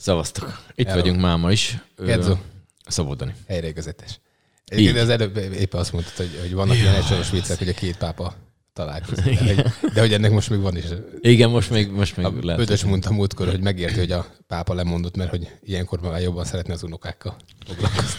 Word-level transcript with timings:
Szavaztok. 0.00 0.62
Itt 0.74 0.86
Hello. 0.86 1.00
vagyunk 1.00 1.20
máma 1.20 1.52
is. 1.52 1.78
Ö, 1.96 2.04
Gedzo. 2.04 2.36
Szabadani. 2.86 3.34
Helyreigazítás. 3.48 4.20
Egyébként 4.66 4.98
az 4.98 5.08
előbb 5.08 5.36
éppen 5.36 5.80
azt 5.80 5.92
mondtad, 5.92 6.14
hogy, 6.16 6.38
hogy 6.40 6.52
vannak 6.52 6.76
ilyen 6.76 6.94
egysoros 6.94 7.30
viccek, 7.30 7.58
hogy 7.58 7.68
a 7.68 7.72
két 7.72 7.96
pápa 7.96 8.34
találkozik. 8.72 9.38
De, 9.38 9.54
hogy, 9.54 9.64
de 9.94 10.00
hogy 10.00 10.12
ennek 10.12 10.30
most 10.30 10.50
még 10.50 10.60
van 10.60 10.76
is. 10.76 10.84
Igen, 11.20 11.50
most 11.50 11.70
még, 11.70 11.90
most 11.90 12.16
még 12.16 12.26
A 12.26 12.32
lehet. 12.42 12.60
Ötös 12.62 12.84
mondta 12.84 13.12
múltkor, 13.12 13.48
hogy 13.48 13.60
megérti, 13.60 13.98
hogy 13.98 14.12
a 14.12 14.26
pápa 14.46 14.74
lemondott, 14.74 15.16
mert 15.16 15.30
hogy 15.30 15.48
ilyenkor 15.64 16.00
már 16.00 16.20
jobban 16.20 16.44
szeretne 16.44 16.72
az 16.72 16.82
unokákkal 16.82 17.36
foglalkozni. 17.66 18.18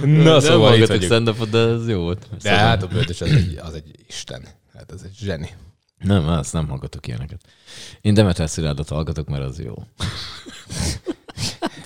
Na, 0.00 0.06
Nem 0.22 0.40
szóval 0.40 0.74
itt 0.76 0.86
vagyunk. 0.86 1.44
de 1.50 1.58
ez 1.58 1.88
jó 1.88 2.00
volt. 2.00 2.26
De 2.30 2.36
Szóval- 2.40 2.58
hát 2.58 2.82
a 2.82 2.86
böltös 2.86 3.20
az 3.20 3.28
egy, 3.30 3.58
az 3.62 3.74
egy 3.74 3.90
isten. 4.06 4.44
Hát 4.74 4.90
az 4.92 5.02
egy 5.04 5.16
zseni. 5.20 5.50
Nem, 6.00 6.28
azt 6.28 6.52
nem 6.52 6.68
hallgatok 6.68 7.06
ilyeneket. 7.06 7.40
Én 8.00 8.14
Demeter 8.14 8.48
Szilárdot 8.48 8.88
hallgatok, 8.88 9.28
mert 9.28 9.42
az 9.42 9.58
jó. 9.58 9.74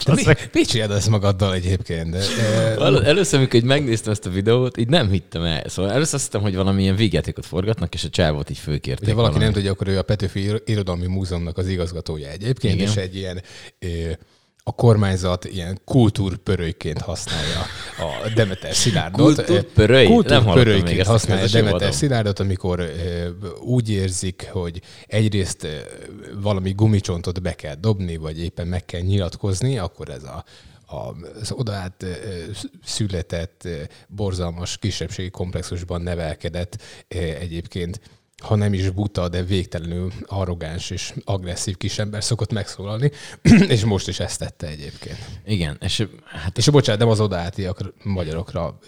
De 0.04 0.12
mi, 0.14 0.22
mit 0.52 0.68
csinálod 0.68 0.96
ezt 0.96 1.08
magaddal 1.08 1.54
egyébként? 1.54 2.10
De, 2.10 2.18
e, 2.18 3.04
Először, 3.04 3.38
amikor 3.38 3.54
így 3.54 3.64
megnéztem 3.64 4.12
ezt 4.12 4.26
a 4.26 4.30
videót, 4.30 4.76
így 4.76 4.88
nem 4.88 5.10
hittem 5.10 5.42
el. 5.42 5.68
Szóval 5.68 5.92
először 5.92 6.14
azt 6.14 6.24
hittem, 6.24 6.40
hogy 6.40 6.54
valamilyen 6.54 6.96
vígjátékot 6.96 7.46
forgatnak, 7.46 7.94
és 7.94 8.04
a 8.04 8.08
csávot 8.08 8.50
így 8.50 8.58
fölkérték. 8.58 9.04
Ugye 9.04 9.14
valaki 9.14 9.32
valami. 9.32 9.44
nem 9.44 9.52
tudja, 9.52 9.70
akkor 9.72 9.88
ő 9.88 9.98
a 9.98 10.02
Petőfi 10.02 10.40
Ir- 10.42 10.62
Irodalmi 10.68 11.06
Múzeumnak 11.06 11.58
az 11.58 11.68
igazgatója 11.68 12.28
egyébként, 12.28 12.74
Igen. 12.74 12.88
és 12.88 12.96
egy 12.96 13.16
ilyen 13.16 13.42
ö, 13.78 14.10
a 14.66 14.72
kormányzat 14.74 15.44
ilyen 15.44 15.80
kultúrpörölyként 15.84 17.00
használja 17.00 17.60
a 17.98 18.28
Demeter 18.34 18.74
Szilárdot. 18.74 19.36
Nem 20.28 20.48
ezt 20.98 21.08
a 21.08 21.12
használja 21.12 21.42
kérdést, 21.42 21.64
Demeter. 21.64 21.94
Szilárdot, 21.94 22.38
amikor 22.38 22.90
úgy 23.60 23.90
érzik, 23.90 24.48
hogy 24.52 24.80
egyrészt 25.06 25.66
valami 26.42 26.72
gumicsontot 26.72 27.42
be 27.42 27.52
kell 27.54 27.74
dobni, 27.74 28.16
vagy 28.16 28.40
éppen 28.42 28.66
meg 28.66 28.84
kell 28.84 29.00
nyilatkozni, 29.00 29.78
akkor 29.78 30.08
ez 30.08 30.22
a 30.24 30.44
a- 30.86 31.14
az 31.40 31.52
odaát 31.52 32.04
született, 32.84 33.68
borzalmas 34.08 34.78
kisebbségi 34.78 35.30
komplexusban 35.30 36.00
nevelkedett 36.00 36.82
egyébként 37.40 38.00
ha 38.42 38.54
nem 38.54 38.72
is 38.74 38.90
buta, 38.90 39.28
de 39.28 39.42
végtelenül 39.42 40.12
arrogáns 40.26 40.90
és 40.90 41.12
agresszív 41.24 41.76
kisember 41.76 42.24
szokott 42.24 42.52
megszólalni, 42.52 43.10
és 43.68 43.84
most 43.84 44.08
is 44.08 44.20
ezt 44.20 44.38
tette 44.38 44.66
egyébként. 44.66 45.18
Igen, 45.46 45.76
és 45.80 46.06
hát 46.24 46.58
És 46.58 46.68
bocsánat, 46.68 47.00
nem 47.00 47.10
az 47.10 47.20
odaátiak 47.20 47.92
magyarokra 48.02 48.78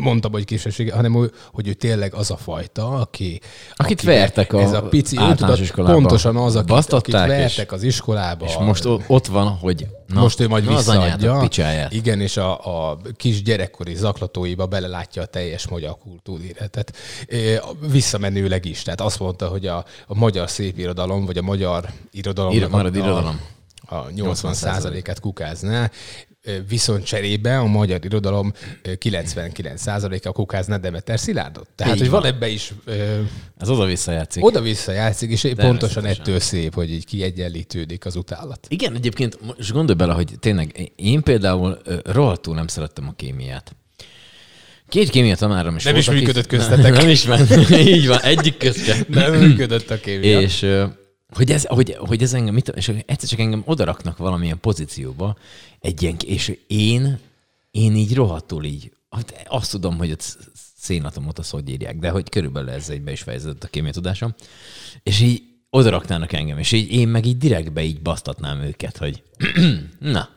mondtam, 0.00 0.32
hogy 0.32 0.44
kisebbség, 0.44 0.92
hanem 0.92 1.12
hogy- 1.12 1.32
hogy 1.52 1.68
ő 1.68 1.72
tényleg 1.72 2.14
az 2.14 2.30
a 2.30 2.36
fajta, 2.36 2.88
aki... 2.88 3.40
Akit 3.74 3.98
akinek 4.00 4.18
vertek 4.18 4.52
a 4.52 4.60
ez 4.60 4.72
a 4.72 4.82
pici, 4.82 5.16
ő 5.18 5.34
tudod. 5.34 5.58
Pontosan 5.92 6.36
az, 6.36 6.42
akit, 6.56 6.56
akit 6.56 6.66
Basztatták, 6.66 7.30
és- 7.30 7.36
vertek 7.56 7.72
az 7.72 7.82
iskolába. 7.82 8.44
és 8.44 8.56
most 8.56 8.84
ott 9.06 9.26
van, 9.26 9.46
hogy 9.48 9.86
na, 10.06 10.20
most 10.20 10.40
ő 10.40 10.48
majd 10.48 10.64
na 10.64 10.70
az 10.70 10.76
visszaadja. 10.76 11.38
picsáját. 11.38 11.92
Igen, 11.92 12.20
és 12.20 12.36
a, 12.36 12.90
a 12.90 12.98
kis 13.16 13.42
gyerekkori 13.42 13.94
zaklatóiba 13.94 14.66
belelátja 14.66 15.22
a 15.22 15.26
teljes 15.26 15.68
magyar 15.68 15.98
kultúréletet. 15.98 16.96
Visszamenőleg 17.80 18.64
is. 18.64 18.82
Tehát 18.82 19.00
azt 19.00 19.18
mondta, 19.18 19.46
hogy 19.48 19.66
a, 19.66 19.84
a 20.06 20.14
magyar 20.14 20.50
szépirodalom, 20.50 21.24
vagy 21.24 21.38
a 21.38 21.42
magyar 21.42 21.88
irodalom, 22.10 22.52
Ír- 22.52 22.68
marad 22.68 22.96
irodalom. 22.96 23.40
a 23.86 24.10
80 24.10 24.54
át 25.04 25.20
kukázná, 25.20 25.90
viszont 26.68 27.04
cserébe 27.04 27.58
a 27.58 27.64
magyar 27.66 28.04
irodalom 28.04 28.52
ö, 28.82 28.92
99%-a 29.00 30.32
kukázná 30.32 30.76
Demeter 30.76 31.18
Szilárdot. 31.18 31.68
Tehát, 31.74 31.94
Így 31.94 32.00
hogy 32.00 32.10
van 32.10 32.20
van. 32.20 32.30
ebbe 32.32 32.48
is 32.48 32.72
ö, 32.84 33.20
Ez 33.58 33.68
oda-vissza 33.68 34.12
játszik. 34.12 34.44
oda-vissza 34.44 34.92
játszik, 34.92 35.30
és 35.30 35.48
pontosan 35.56 36.04
ettől 36.04 36.40
szép, 36.40 36.74
hogy 36.74 36.90
így 36.92 37.04
kiegyenlítődik 37.04 38.04
az 38.06 38.16
utálat. 38.16 38.66
Igen, 38.68 38.94
egyébként 38.94 39.38
most 39.56 39.72
gondolj 39.72 39.98
bele, 39.98 40.12
hogy 40.12 40.30
tényleg 40.40 40.92
én 40.96 41.22
például 41.22 41.78
rohadtul 42.04 42.54
nem 42.54 42.66
szerettem 42.66 43.08
a 43.08 43.12
kémiát. 43.16 43.76
Két 44.88 45.10
kémia 45.10 45.36
tanárom 45.36 45.76
is 45.76 45.84
Nem 45.84 45.92
volt, 45.92 46.06
is 46.06 46.12
működött 46.12 46.46
köztetek. 46.56 46.82
Nem, 46.82 46.92
nem 46.92 47.08
is 47.08 47.26
ment. 47.26 47.70
Így 47.70 48.06
van, 48.06 48.20
egyik 48.20 48.56
közte. 48.56 48.96
Nem 49.08 49.34
működött 49.34 49.90
a 49.90 50.00
kémia. 50.00 50.40
És 50.40 50.66
hogy 51.34 51.50
ez, 51.50 51.66
hogy, 51.66 51.94
hogy 51.98 52.22
ez 52.22 52.32
engem, 52.32 52.54
mit, 52.54 52.68
és 52.68 52.88
egyszer 52.88 53.28
csak 53.28 53.38
engem 53.38 53.62
odaraknak 53.64 54.16
valamilyen 54.16 54.60
pozícióba, 54.60 55.36
egy 55.80 56.02
ilyen, 56.02 56.16
és 56.26 56.58
én, 56.66 57.18
én 57.70 57.96
így 57.96 58.14
rohadtul 58.14 58.64
így, 58.64 58.92
hát 59.10 59.46
azt 59.48 59.70
tudom, 59.70 59.96
hogy 59.96 60.20
sz- 60.20 60.38
szénatomot 60.76 61.38
azt 61.38 61.50
hogy 61.50 61.68
írják, 61.68 61.98
de 61.98 62.10
hogy 62.10 62.28
körülbelül 62.28 62.70
ez 62.70 62.88
egybe 62.88 63.12
is 63.12 63.22
fejeződött 63.22 63.64
a 63.64 63.68
kémia 63.68 63.90
tudásom, 63.90 64.34
és 65.02 65.20
így 65.20 65.42
odaraknának 65.70 66.32
engem, 66.32 66.58
és 66.58 66.72
így 66.72 66.92
én 66.92 67.08
meg 67.08 67.26
így 67.26 67.38
direktbe 67.38 67.82
így 67.82 68.02
basztatnám 68.02 68.60
őket, 68.60 68.96
hogy 68.96 69.22
na, 69.98 70.28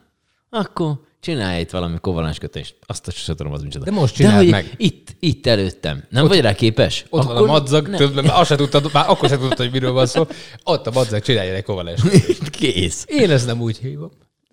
akkor 0.49 1.07
csinálj 1.19 1.59
itt 1.59 1.69
valami 1.69 1.97
kovalens 2.01 2.37
kötést. 2.37 2.75
Azt 2.85 3.11
se 3.11 3.35
tudom, 3.35 3.53
az 3.53 3.61
micsoda. 3.61 3.85
De 3.85 3.91
most 3.91 4.17
De 4.17 4.23
csináld 4.23 4.37
hogy 4.37 4.49
meg. 4.49 4.73
Itt, 4.77 5.15
itt 5.19 5.47
előttem. 5.47 6.03
Nem 6.09 6.27
vagy 6.27 6.39
rá 6.39 6.53
képes? 6.53 7.05
Ott 7.09 7.23
van 7.23 7.37
a 7.37 7.45
madzag, 7.45 7.87
már 7.87 8.39
azt 8.39 8.49
se 8.49 8.55
tudtad, 8.55 8.89
már 8.93 9.09
akkor 9.09 9.29
sem 9.29 9.39
tudtad, 9.39 9.57
hogy 9.57 9.71
miről 9.71 9.91
van 9.91 10.05
szó. 10.05 10.27
Ott 10.63 10.87
a 10.87 10.91
madzag, 10.91 11.21
csinálj 11.21 11.49
egy 11.49 11.63
kovalens. 11.63 12.01
Kész. 12.51 13.05
Én 13.07 13.31
ezt 13.31 13.45
nem 13.45 13.61
úgy 13.61 13.77
hívom. 13.77 14.11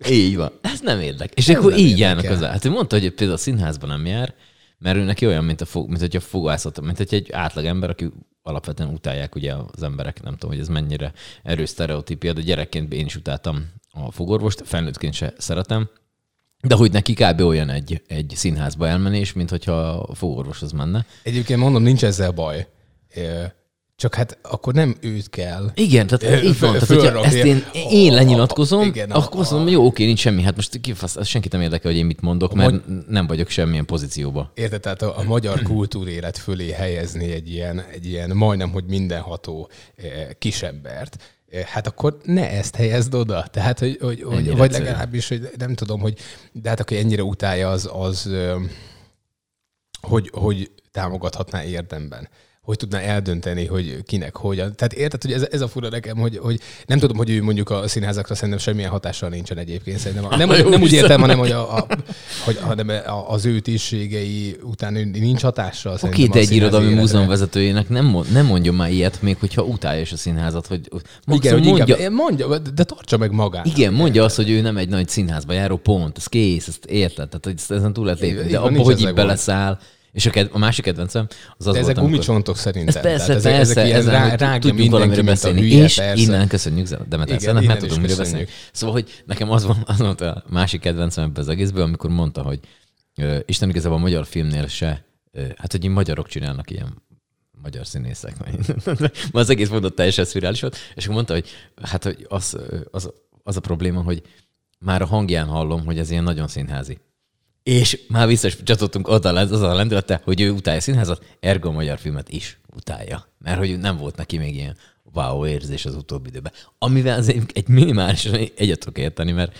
Így 0.09 0.35
van. 0.35 0.51
Ez 0.61 0.79
nem 0.81 0.99
érdek. 0.99 1.33
És 1.33 1.47
Ez 1.47 1.55
akkor 1.55 1.69
nem 1.69 1.79
így 1.79 1.99
járnak 1.99 2.25
hozzá. 2.25 2.51
Hát 2.51 2.65
ő 2.65 2.69
mondta, 2.69 2.99
hogy 2.99 3.09
például 3.09 3.37
a 3.37 3.41
színházban 3.41 3.89
nem 3.89 4.05
jár, 4.05 4.33
mert 4.77 4.97
ő 4.97 5.03
neki 5.03 5.25
olyan, 5.25 5.43
mint, 5.43 5.61
a 5.61 5.65
fog, 5.65 5.87
mint 5.87 5.99
hogyha 5.99 6.19
fogászat, 6.19 6.81
mint 6.81 6.97
hogy 6.97 7.13
egy 7.13 7.31
átlag 7.31 7.65
ember, 7.65 7.89
aki 7.89 8.11
alapvetően 8.41 8.89
utálják 8.89 9.35
ugye 9.35 9.53
az 9.53 9.83
emberek, 9.83 10.23
nem 10.23 10.33
tudom, 10.33 10.49
hogy 10.49 10.59
ez 10.59 10.67
mennyire 10.67 11.13
erős 11.43 11.69
sztereotípia, 11.69 12.33
de 12.33 12.41
gyerekként 12.41 12.93
én 12.93 13.05
is 13.05 13.15
utáltam 13.15 13.65
a 13.91 14.11
fogorvost, 14.11 14.61
felnőttként 14.65 15.13
se 15.13 15.33
szeretem, 15.37 15.89
de 16.67 16.75
hogy 16.75 16.91
neki 16.91 17.13
kb. 17.13 17.41
olyan 17.41 17.69
egy, 17.69 18.01
egy 18.07 18.33
színházba 18.35 18.87
elmenés, 18.87 19.33
mint 19.33 19.49
hogyha 19.49 19.71
a 19.89 20.15
fogorvoshoz 20.15 20.71
menne. 20.71 21.05
Egyébként 21.23 21.59
mondom, 21.59 21.83
nincs 21.83 22.03
ezzel 22.03 22.31
baj. 22.31 22.67
Csak 23.95 24.15
hát 24.15 24.37
akkor 24.41 24.73
nem 24.73 24.95
őt 25.01 25.29
kell. 25.29 25.71
Igen, 25.73 26.07
tehát 26.07 26.43
így 26.43 26.59
van. 26.59 26.71
Tehát, 26.71 26.87
hogyha 26.87 27.25
ezt 27.25 27.35
én, 27.35 27.63
én 27.89 28.13
lenyilatkozom, 28.13 28.79
a- 28.79 28.83
igen, 28.85 29.11
a- 29.11 29.17
akkor 29.17 29.39
azt 29.41 29.51
mondom, 29.51 29.69
jó, 29.73 29.85
oké, 29.85 30.05
nincs 30.05 30.19
semmi. 30.19 30.41
Hát 30.41 30.55
most 30.55 30.79
kifasz, 30.81 31.27
senkit 31.27 31.51
nem 31.51 31.61
érdekel, 31.61 31.91
hogy 31.91 31.99
én 31.99 32.05
mit 32.05 32.21
mondok, 32.21 32.53
mert 32.53 32.81
nem 33.07 33.27
vagyok 33.27 33.49
semmilyen 33.49 33.85
pozícióba. 33.85 34.51
Érted, 34.55 34.81
tehát 34.81 35.01
a, 35.01 35.17
a 35.17 35.23
magyar 35.23 35.61
kultúrélet 35.61 36.37
fölé 36.37 36.71
helyezni 36.71 37.31
egy 37.31 37.51
ilyen, 37.51 37.83
egy 37.93 38.05
ilyen 38.05 38.29
majdnem, 38.35 38.71
hogy 38.71 38.83
mindenható 38.87 39.69
kisembert, 40.37 41.36
hát 41.65 41.87
akkor 41.87 42.17
ne 42.23 42.49
ezt 42.49 42.75
helyezd 42.75 43.13
oda. 43.13 43.47
Tehát, 43.51 43.79
hogy, 43.79 43.97
hogy, 44.01 44.23
hogy 44.23 44.57
vagy 44.57 44.71
legalábbis, 44.71 45.27
hogy 45.27 45.49
nem 45.57 45.73
tudom, 45.73 45.99
hogy 45.99 46.19
de 46.51 46.69
hát 46.69 46.79
aki 46.79 46.97
ennyire 46.97 47.23
utálja, 47.23 47.69
az, 47.69 47.89
az 47.93 48.29
hogy, 50.01 50.31
hogy 50.33 50.71
támogathatná 50.91 51.63
érdemben 51.63 52.29
hogy 52.67 52.77
tudná 52.77 52.99
eldönteni, 52.99 53.65
hogy 53.65 53.97
kinek 54.05 54.35
hogyan. 54.35 54.75
Tehát 54.75 54.93
érted, 54.93 55.21
hogy 55.21 55.31
ez, 55.31 55.47
ez 55.51 55.61
a 55.61 55.67
fura 55.67 55.89
nekem, 55.89 56.17
hogy, 56.17 56.37
hogy 56.37 56.59
nem 56.85 56.99
tudom, 56.99 57.17
hogy 57.17 57.29
ő 57.29 57.43
mondjuk 57.43 57.69
a 57.69 57.87
színházakra 57.87 58.35
szerintem 58.35 58.59
semmilyen 58.59 58.89
hatással 58.89 59.29
nincsen 59.29 59.57
egyébként. 59.57 59.99
Szerintem 59.99 60.25
a, 60.31 60.35
nem, 60.35 60.51
Jó, 60.51 60.69
nem 60.69 60.81
úgy 60.81 60.93
értem, 60.93 61.19
hanem 61.19 61.37
hogy, 61.37 61.51
a, 61.51 61.77
a, 61.77 61.87
hogy 62.45 62.57
hanem 62.57 62.91
az 63.27 63.45
ő 63.45 63.59
tisztségei 63.59 64.57
után 64.63 64.93
nincs 64.93 65.41
hatással. 65.41 65.93
Oké, 65.93 66.05
szerintem 66.05 66.31
de 66.31 66.39
egy 66.39 66.51
irodalmi 66.51 66.93
múzeum 66.93 67.27
vezetőjének 67.27 67.89
nem, 67.89 68.05
mond, 68.05 68.31
nem 68.31 68.45
mondjon 68.45 68.75
már 68.75 68.91
ilyet, 68.91 69.21
még 69.21 69.37
hogyha 69.39 69.61
utálja 69.61 70.01
is 70.01 70.11
a 70.11 70.17
színházat, 70.17 70.67
hogy 70.67 70.89
Igen, 71.25 71.53
hogy 71.53 71.63
mondja, 71.63 71.95
inkább, 71.97 72.11
mondja, 72.11 72.57
de 72.57 72.83
tartsa 72.83 73.17
meg 73.17 73.31
magát. 73.31 73.65
igen, 73.65 73.93
mondja 73.93 74.23
azt, 74.23 74.35
hogy 74.35 74.49
ő 74.49 74.61
nem 74.61 74.77
egy 74.77 74.89
nagy 74.89 75.07
színházba 75.07 75.53
járó 75.53 75.77
pont, 75.77 76.17
ez 76.17 76.25
kész, 76.25 76.67
ezt 76.67 76.85
érted, 76.85 77.29
tehát 77.29 77.45
hogy 77.45 77.77
ezen 77.77 77.93
túl 77.93 78.05
lehet 78.05 78.19
lépni, 78.19 78.49
de 78.49 78.57
abba, 78.57 78.83
hogy 78.83 79.01
így 79.01 79.13
beleszáll, 79.13 79.79
és 80.11 80.25
a, 80.25 80.29
ked- 80.29 80.49
a 80.53 80.57
másik 80.57 80.83
kedvencem 80.83 81.27
az 81.57 81.67
az 81.67 81.73
De 81.73 81.79
ezek 81.79 81.83
volt, 81.85 81.97
amikor- 81.97 82.11
gumicsontok 82.11 82.57
szerintem. 82.57 82.95
Ez 82.95 83.01
persze, 83.01 83.25
Tehát 83.25 83.41
persze, 83.41 83.59
ezek, 83.59 83.69
ezek 83.71 83.85
ilyen 83.85 83.97
ezen, 83.99 84.11
rá, 84.13 84.35
rágja 84.35 84.73
mint 84.73 84.93
a 84.93 85.23
beszélni. 85.23 85.61
hülye, 85.61 85.83
és 85.83 85.95
persze. 85.95 86.21
innen 86.21 86.47
köszönjük 86.47 86.87
Demeter 86.87 87.27
Igen, 87.27 87.39
Szennek, 87.39 87.65
mert 87.65 87.79
tudunk 87.79 88.01
miről 88.01 88.17
beszélni. 88.17 88.47
Szóval, 88.71 88.95
hogy 88.95 89.23
nekem 89.25 89.49
az, 89.51 89.65
van, 89.65 89.77
az 89.85 89.97
volt 89.99 90.21
a 90.21 90.43
másik 90.49 90.81
kedvencem 90.81 91.23
ebben 91.23 91.43
az 91.43 91.49
egészből, 91.49 91.83
amikor 91.83 92.09
mondta, 92.09 92.41
hogy 92.41 92.59
ö, 93.15 93.37
Isten 93.45 93.69
igazából 93.69 93.97
a 93.97 94.01
magyar 94.01 94.25
filmnél 94.25 94.67
se, 94.67 95.05
ö, 95.31 95.41
hát 95.57 95.71
hogy 95.71 95.87
magyarok 95.87 96.27
csinálnak 96.27 96.69
ilyen 96.71 97.01
magyar 97.61 97.87
színészek. 97.87 98.35
Már 98.85 99.11
az 99.31 99.49
egész 99.49 99.69
mondott 99.69 99.95
teljesen 99.95 100.25
szürreális 100.25 100.61
volt, 100.61 100.77
és 100.95 101.03
akkor 101.03 101.15
mondta, 101.15 101.33
hogy 101.33 101.49
hát 101.81 102.03
hogy 102.03 102.25
az, 102.29 102.57
az, 102.91 103.09
az 103.43 103.55
a 103.57 103.59
probléma, 103.59 104.01
hogy 104.01 104.21
már 104.79 105.01
a 105.01 105.05
hangján 105.05 105.47
hallom, 105.47 105.85
hogy 105.85 105.97
ez 105.99 106.11
ilyen 106.11 106.23
nagyon 106.23 106.47
színházi. 106.47 106.97
És 107.67 107.99
már 108.07 108.27
vissza 108.27 108.47
is 108.47 108.63
csatottunk 108.63 109.07
oda 109.07 109.29
az 109.29 109.61
a 109.61 109.73
lendülete, 109.73 110.21
hogy 110.23 110.41
ő 110.41 110.51
utálja 110.51 110.79
a 110.79 110.83
színházat, 110.83 111.23
ergo 111.39 111.69
a 111.69 111.71
magyar 111.71 111.99
filmet 111.99 112.29
is 112.29 112.59
utálja. 112.75 113.27
Mert 113.39 113.57
hogy 113.57 113.79
nem 113.79 113.97
volt 113.97 114.15
neki 114.15 114.37
még 114.37 114.55
ilyen 114.55 114.77
wow 115.13 115.45
érzés 115.45 115.85
az 115.85 115.95
utóbbi 115.95 116.29
időben. 116.29 116.51
Amivel 116.77 117.17
azért 117.17 117.57
egy 117.57 117.67
minimálisan 117.67 118.33
egyet 118.55 118.79
tudok 118.79 118.97
érteni, 118.97 119.31
mert 119.31 119.57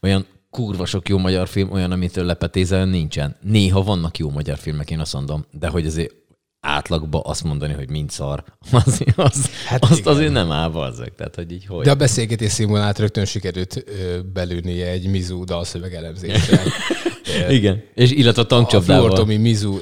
olyan 0.00 0.26
kurva 0.50 0.86
sok 0.86 1.08
jó 1.08 1.18
magyar 1.18 1.48
film, 1.48 1.70
olyan, 1.70 1.92
amitől 1.92 2.24
lepetézel 2.24 2.84
nincsen. 2.84 3.36
Néha 3.40 3.82
vannak 3.82 4.18
jó 4.18 4.30
magyar 4.30 4.58
filmek, 4.58 4.90
én 4.90 5.00
azt 5.00 5.12
mondom, 5.12 5.44
de 5.50 5.68
hogy 5.68 5.86
azért 5.86 6.14
átlagba 6.60 7.20
azt 7.20 7.44
mondani, 7.44 7.72
hogy 7.72 7.90
mind 7.90 8.10
szar, 8.10 8.44
az, 8.84 9.04
az, 9.16 9.50
hát 9.66 9.84
azt 9.84 9.98
igen. 9.98 10.12
azért 10.12 10.32
nem 10.32 10.50
áll 10.50 10.68
bazzak. 10.68 11.14
Tehát, 11.14 11.34
hogy 11.34 11.52
így 11.52 11.66
hogy. 11.66 11.84
De 11.84 11.90
a 11.90 11.94
beszélgetés 11.94 12.52
szimulát 12.52 12.98
rögtön 12.98 13.24
sikerült 13.24 13.84
belőnie 14.32 14.86
egy 14.86 15.06
Mizu 15.06 15.44
dalszöveg 15.44 15.94
elemzéssel. 15.94 16.66
igen, 17.48 17.82
és 17.94 18.10
illetve 18.10 18.42
a 18.42 18.46
tankcsapdával. 18.46 19.04
A 19.04 19.06
Fluortomi 19.06 19.36
Mizu 19.36 19.78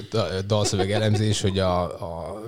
dalszöveg 0.47 0.93
elemzés, 0.93 1.41
hogy 1.41 1.59
a, 1.59 1.83
a 1.83 2.43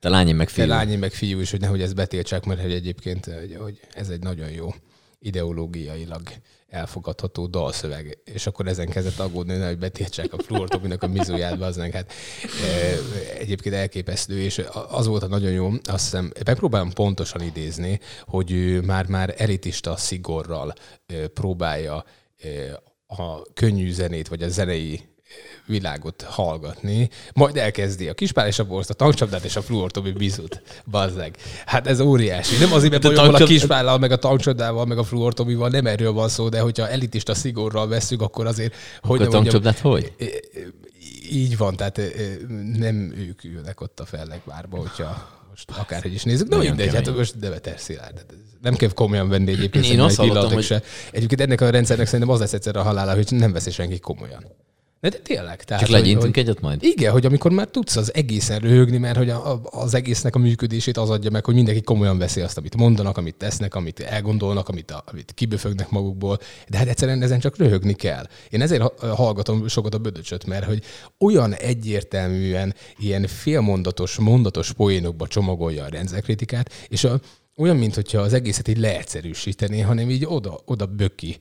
te 0.00 0.08
lányi 0.08 0.32
meg 0.32 0.48
fiú. 0.48 0.66
Te 0.66 0.74
lányi 0.74 0.96
meg 0.96 1.12
fiú 1.12 1.40
is, 1.40 1.50
hogy 1.50 1.60
nehogy 1.60 1.82
ezt 1.82 1.94
betiltsák, 1.94 2.44
mert 2.44 2.60
hogy 2.60 2.72
egyébként 2.72 3.30
hogy 3.58 3.80
ez 3.92 4.08
egy 4.08 4.20
nagyon 4.20 4.50
jó 4.50 4.74
ideológiailag 5.18 6.22
elfogadható 6.68 7.46
dalszöveg, 7.46 8.18
és 8.24 8.46
akkor 8.46 8.66
ezen 8.66 8.88
kezdett 8.88 9.18
aggódni, 9.18 9.58
hogy 9.58 9.78
betiltsák 9.78 10.32
a 10.32 10.42
fluortominak 10.42 11.02
a 11.02 11.06
mizóját, 11.06 11.60
az 11.60 11.78
hát 11.92 12.12
egyébként 13.38 13.74
elképesztő, 13.74 14.40
és 14.40 14.62
az 14.88 15.06
volt 15.06 15.22
a 15.22 15.28
nagyon 15.28 15.50
jó, 15.50 15.70
azt 15.84 16.04
hiszem, 16.04 16.32
megpróbálom 16.44 16.92
pontosan 16.92 17.42
idézni, 17.42 18.00
hogy 18.24 18.52
ő 18.52 18.80
már-már 18.80 19.34
elitista 19.36 19.96
szigorral 19.96 20.74
próbálja 21.34 22.04
a 23.06 23.52
könnyű 23.52 23.92
zenét, 23.92 24.28
vagy 24.28 24.42
a 24.42 24.48
zenei 24.48 25.00
világot 25.66 26.22
hallgatni, 26.22 27.08
majd 27.34 27.56
elkezdi 27.56 28.08
a 28.08 28.14
kispál 28.14 28.46
és 28.46 28.58
a 28.58 28.64
borzt, 28.64 28.90
a 28.90 28.94
tankcsapdát 28.94 29.44
és 29.44 29.56
a 29.56 29.62
fluortomi 29.62 30.10
bizut. 30.10 30.62
Bazzeg. 30.90 31.36
Hát 31.66 31.86
ez 31.86 32.00
óriási. 32.00 32.56
Nem 32.56 32.72
azért, 32.72 32.92
mert 32.92 33.04
a, 33.04 33.12
tankcsap... 33.12 33.40
a 33.40 33.44
kispállal, 33.44 33.98
meg 33.98 34.10
a 34.10 34.16
tankcsapdával, 34.16 34.84
meg 34.86 34.98
a 34.98 35.04
fluortomival 35.04 35.68
nem 35.68 35.86
erről 35.86 36.12
van 36.12 36.28
szó, 36.28 36.48
de 36.48 36.60
hogyha 36.60 36.88
elitista 36.88 37.34
szigorral 37.34 37.88
veszük, 37.88 38.22
akkor 38.22 38.46
azért... 38.46 38.74
Hogy 39.00 39.22
a 39.22 39.28
tankcsapdát 39.28 39.78
hogy? 39.78 40.12
Így 41.30 41.56
van, 41.56 41.76
tehát 41.76 42.00
nem 42.76 43.14
ők 43.16 43.44
ülnek 43.44 43.80
ott 43.80 44.00
a 44.00 44.04
fellegvárba, 44.04 44.76
hogyha 44.76 45.34
most 45.50 45.70
akárhogy 45.78 46.14
is 46.14 46.22
nézzük, 46.22 46.48
de 46.48 46.56
mindegy, 46.56 46.94
hát 46.94 47.16
most 47.16 47.38
Demeter 47.38 47.78
Szilárd. 47.78 48.24
Nem 48.62 48.74
kell 48.74 48.92
komolyan 48.92 49.28
venni 49.28 49.52
egyébként. 49.52 49.84
Én 49.84 50.00
azt 50.00 50.16
hallottam, 50.16 50.52
hogy... 50.52 50.64
Se. 50.64 50.82
Egyébként 51.10 51.40
ennek 51.40 51.60
a 51.60 51.70
rendszernek 51.70 52.06
szerintem 52.06 52.30
az 52.30 52.40
lesz 52.40 52.52
egyszer 52.52 52.76
a 52.76 52.82
halála, 52.82 53.14
hogy 53.14 53.26
nem 53.30 53.52
veszi 53.52 53.70
senki 53.70 53.98
komolyan. 53.98 54.44
De, 55.00 55.08
de 55.08 55.18
tényleg. 55.18 55.64
Tehát, 55.64 55.82
Csak 55.82 55.92
legyintünk 55.92 56.34
hogy, 56.34 56.42
egyet 56.42 56.60
majd? 56.60 56.82
Igen, 56.82 57.12
hogy 57.12 57.26
amikor 57.26 57.50
már 57.50 57.66
tudsz 57.66 57.96
az 57.96 58.14
egészen 58.14 58.58
röhögni, 58.58 58.96
mert 58.96 59.16
hogy 59.16 59.30
a, 59.30 59.60
az 59.64 59.94
egésznek 59.94 60.34
a 60.34 60.38
működését 60.38 60.96
az 60.96 61.10
adja 61.10 61.30
meg, 61.30 61.44
hogy 61.44 61.54
mindenki 61.54 61.82
komolyan 61.82 62.18
veszi 62.18 62.40
azt, 62.40 62.58
amit 62.58 62.76
mondanak, 62.76 63.16
amit 63.16 63.34
tesznek, 63.34 63.74
amit 63.74 64.00
elgondolnak, 64.00 64.68
amit, 64.68 64.90
a, 64.90 65.04
amit 65.06 65.32
kiböfögnek 65.34 65.90
magukból. 65.90 66.38
De 66.68 66.78
hát 66.78 66.88
egyszerűen 66.88 67.22
ezen 67.22 67.40
csak 67.40 67.56
röhögni 67.56 67.94
kell. 67.94 68.26
Én 68.50 68.62
ezért 68.62 69.00
hallgatom 69.00 69.68
sokat 69.68 69.94
a 69.94 69.98
bödöcsöt, 69.98 70.46
mert 70.46 70.64
hogy 70.64 70.82
olyan 71.18 71.54
egyértelműen 71.54 72.74
ilyen 72.98 73.26
félmondatos, 73.26 74.16
mondatos 74.18 74.72
poénokba 74.72 75.26
csomagolja 75.26 75.84
a 75.84 75.88
rendszerkritikát, 75.88 76.70
és 76.88 77.04
a, 77.04 77.20
olyan, 77.56 77.76
mintha 77.76 78.20
az 78.20 78.32
egészet 78.32 78.68
így 78.68 78.78
leegyszerűsítené, 78.78 79.80
hanem 79.80 80.10
így 80.10 80.24
oda, 80.26 80.60
oda 80.64 80.86
böki 80.86 81.36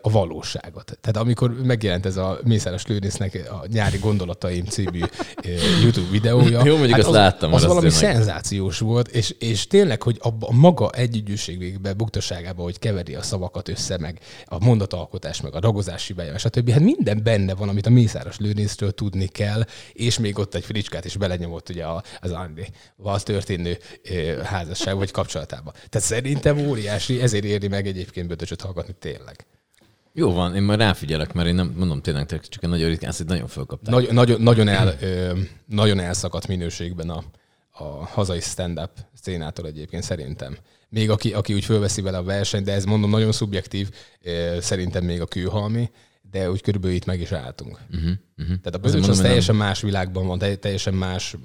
a 0.00 0.10
valóságot. 0.10 0.98
Tehát 1.00 1.16
amikor 1.16 1.62
megjelent 1.62 2.06
ez 2.06 2.16
a 2.16 2.38
Mészáros 2.44 2.86
Lőnésznek 2.86 3.48
a 3.50 3.66
Nyári 3.66 3.98
Gondolataim 3.98 4.64
című 4.64 5.00
YouTube 5.82 6.10
videója, 6.10 6.64
Jó, 6.64 6.76
mondjuk 6.76 6.90
hát 6.90 6.98
azt 6.98 7.08
az, 7.08 7.14
láttam. 7.14 7.52
Az, 7.52 7.62
az 7.62 7.68
valami 7.68 7.90
szenzációs 7.90 8.78
volt, 8.78 9.08
és, 9.08 9.34
és 9.38 9.66
tényleg, 9.66 10.02
hogy 10.02 10.18
a, 10.22 10.28
a 10.40 10.52
maga 10.52 10.90
együgyűségvégbe, 10.90 11.92
buktaságába, 11.92 12.62
hogy 12.62 12.78
keveri 12.78 13.14
a 13.14 13.22
szavakat 13.22 13.68
össze, 13.68 13.98
meg 13.98 14.18
a 14.44 14.64
mondatalkotás, 14.64 15.40
meg 15.40 15.54
a 15.54 15.60
ragozási 15.60 16.12
bejön, 16.12 16.38
stb. 16.38 16.70
Hát 16.70 16.80
minden 16.80 17.22
benne 17.22 17.54
van, 17.54 17.68
amit 17.68 17.86
a 17.86 17.90
Mészáros 17.90 18.38
Lőnészről 18.38 18.92
tudni 18.92 19.26
kell, 19.26 19.64
és 19.92 20.18
még 20.18 20.38
ott 20.38 20.54
egy 20.54 20.64
fricskát 20.64 21.04
is 21.04 21.16
belenyomott 21.16 21.68
ugye 21.68 21.84
az 22.20 22.30
Andi 22.30 22.66
az 22.96 23.22
történő 23.22 23.78
házasság 24.44 24.96
vagy 24.96 25.10
kapcsolatába. 25.10 25.70
Tehát 25.72 26.06
szerintem 26.06 26.58
óriási, 26.58 27.20
ezért 27.20 27.44
éri 27.44 27.68
meg 27.68 27.86
egyébként 27.86 28.28
bötöcsöt 28.28 28.60
hallgatni 28.60 28.94
tényleg. 28.98 29.46
Jó 30.20 30.32
van, 30.32 30.54
én 30.54 30.62
majd 30.62 30.78
ráfigyelek, 30.78 31.32
mert 31.32 31.48
én 31.48 31.54
nem 31.54 31.74
mondom 31.76 32.00
tényleg, 32.00 32.26
csak 32.26 32.62
egy 32.62 32.68
nagyon 32.68 32.88
ritkán, 32.88 33.10
ezt 33.10 33.24
nagyon 33.26 33.46
fölkaptam. 33.46 33.94
Nagy, 33.94 34.12
nagyon, 34.12 34.40
nagyon, 34.40 34.68
el, 34.68 34.96
ö, 35.00 35.38
nagyon 35.66 35.98
elszakadt 36.00 36.46
minőségben 36.46 37.10
a, 37.10 37.24
a 37.70 37.84
hazai 37.84 38.40
stand-up 38.40 38.90
szénától 39.22 39.66
egyébként 39.66 40.02
szerintem. 40.02 40.56
Még 40.88 41.10
aki, 41.10 41.32
aki 41.32 41.54
úgy 41.54 41.64
fölveszi 41.64 42.00
vele 42.00 42.16
a 42.16 42.22
versenyt, 42.22 42.64
de 42.64 42.72
ez 42.72 42.84
mondom 42.84 43.10
nagyon 43.10 43.32
szubjektív, 43.32 43.90
ö, 44.22 44.56
szerintem 44.60 45.04
még 45.04 45.20
a 45.20 45.26
kőhalmi, 45.26 45.90
de 46.30 46.50
úgy 46.50 46.62
körülbelül 46.62 46.96
itt 46.96 47.04
meg 47.04 47.20
is 47.20 47.32
álltunk. 47.32 47.78
Uh-huh, 47.90 48.10
uh-huh. 48.38 48.56
Tehát 48.62 48.74
a 48.74 48.78
bőröcs 48.78 49.08
az 49.08 49.18
teljesen 49.18 49.56
nem... 49.56 49.66
más 49.66 49.80
világban 49.80 50.26
van, 50.26 50.38
teljesen 50.38 50.94
más, 50.94 51.36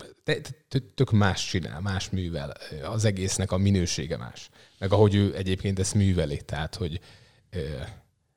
tök 0.96 1.12
más 1.12 1.48
csinál, 1.48 1.82
más 1.82 2.10
művel. 2.10 2.54
Az 2.84 3.06
egésznek 3.06 3.52
a 3.52 3.58
minősége 3.58 4.18
más. 4.18 4.50
Meg 4.80 4.92
ahogy 4.92 5.16
ő 5.16 5.34
egyébként 5.36 5.80
ezt 5.80 5.94
műveli, 5.94 6.42
tehát 6.46 6.76
hogy 6.76 7.00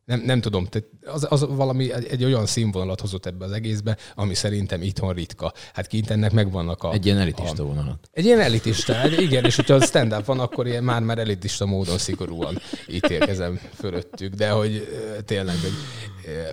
nem, 0.09 0.23
nem 0.25 0.41
tudom, 0.41 0.67
tehát 0.67 0.89
az, 1.05 1.27
az 1.31 1.47
valami 1.49 1.93
egy, 1.93 2.07
egy 2.07 2.25
olyan 2.25 2.47
színvonalat 2.47 3.01
hozott 3.01 3.27
ebbe 3.27 3.45
az 3.45 3.53
egészbe, 3.53 3.97
ami 4.15 4.35
szerintem 4.35 4.83
itthon 4.83 5.13
ritka. 5.13 5.53
Hát 5.73 5.87
kint 5.87 6.11
ennek 6.11 6.33
megvannak 6.33 6.83
a... 6.83 6.93
Egy 6.93 7.07
ilyen 7.07 7.19
elitista 7.19 7.63
a, 7.63 7.67
vonalat. 7.67 8.09
Egy 8.13 8.25
ilyen 8.25 8.41
elitista, 8.41 8.95
igen, 9.19 9.45
és 9.45 9.57
hogyha 9.57 9.81
stand-up 9.81 10.25
van, 10.25 10.41
akkor 10.41 10.67
ilyen 10.67 10.85
már-már 10.85 11.19
elitista 11.19 11.67
módon 11.67 11.99
szigorúan 11.99 12.59
ítélkezem 12.89 13.61
fölöttük, 13.75 14.35
de 14.35 14.51
hogy 14.51 14.89
tényleg, 15.25 15.57
hogy 15.63 15.73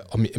ami, 0.10 0.30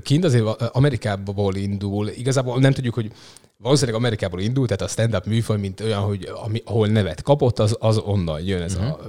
kint 0.00 0.24
azért 0.24 0.62
Amerikából 0.62 1.54
indul, 1.54 2.08
igazából 2.08 2.58
nem 2.58 2.72
tudjuk, 2.72 2.94
hogy 2.94 3.12
valószínűleg 3.56 4.00
Amerikából 4.00 4.40
indult, 4.40 4.68
tehát 4.68 4.82
a 4.82 4.88
stand-up 4.88 5.26
műfaj, 5.26 5.58
mint 5.58 5.80
olyan, 5.80 6.00
hogy 6.00 6.28
ami, 6.44 6.62
ahol 6.64 6.86
nevet 6.86 7.22
kapott, 7.22 7.58
az, 7.58 7.76
az 7.78 7.98
onnan 7.98 8.40
jön 8.40 8.62
ez 8.62 8.74
uh-huh. 8.74 8.90
a 8.90 9.00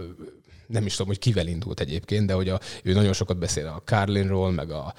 nem 0.72 0.86
is 0.86 0.92
tudom, 0.92 1.08
hogy 1.08 1.20
kivel 1.20 1.48
indult 1.48 1.80
egyébként, 1.80 2.28
de 2.28 2.34
hogy 2.34 2.50
a, 2.50 2.60
ő 2.84 2.94
nagyon 2.94 3.14
sokat 3.14 3.38
beszél 3.38 3.68
a 3.68 3.82
Carlinról, 3.86 4.52
meg 4.52 4.72
a 4.72 4.94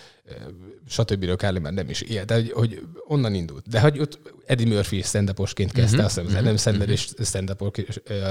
stb. 0.89 1.25
Már 1.63 1.73
nem 1.73 1.89
is 1.89 2.01
ilyen, 2.01 2.27
de 2.27 2.35
hogy, 2.35 2.53
hogy 2.53 2.81
onnan 3.07 3.35
indult. 3.35 3.69
De 3.69 3.81
hogy 3.81 3.99
ott 3.99 4.19
Eddie 4.47 4.67
Murphy 4.67 5.03
stand 5.03 5.35
kezdte, 5.35 5.83
uh-huh. 5.83 6.05
azt 6.05 6.21
hiszem, 6.21 6.37
Adam 6.37 6.57
Sandler 6.57 6.91
is 6.91 7.09
stand 7.25 7.57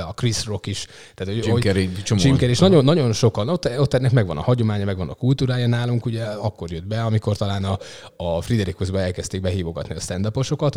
a 0.08 0.14
Chris 0.14 0.46
Rock 0.46 0.68
is. 0.68 0.88
Tehát, 1.14 1.34
hogy, 1.34 1.46
Jim 1.46 1.60
Carrey, 1.60 1.90
Jim 2.06 2.18
Carrey, 2.18 2.50
és 2.50 2.60
nagyon, 2.60 2.84
nagyon 2.84 3.14
sokan, 3.14 3.50
ott, 3.50 3.78
ott 3.78 3.94
ennek 3.94 4.12
megvan 4.12 4.38
a 4.38 4.42
hagyománya, 4.42 4.86
megvan 4.86 5.10
a 5.10 5.14
kultúrája 5.14 5.68
nálunk, 5.68 6.06
ugye 6.06 6.24
akkor 6.24 6.72
jött 6.72 6.86
be, 6.86 7.04
amikor 7.04 7.38
talán 7.38 7.64
a, 7.64 7.80
a 8.18 8.42
Friderikusba 8.42 9.00
elkezdték 9.00 9.42
behívogatni 9.42 9.96
a 9.96 10.00
stand 10.00 10.32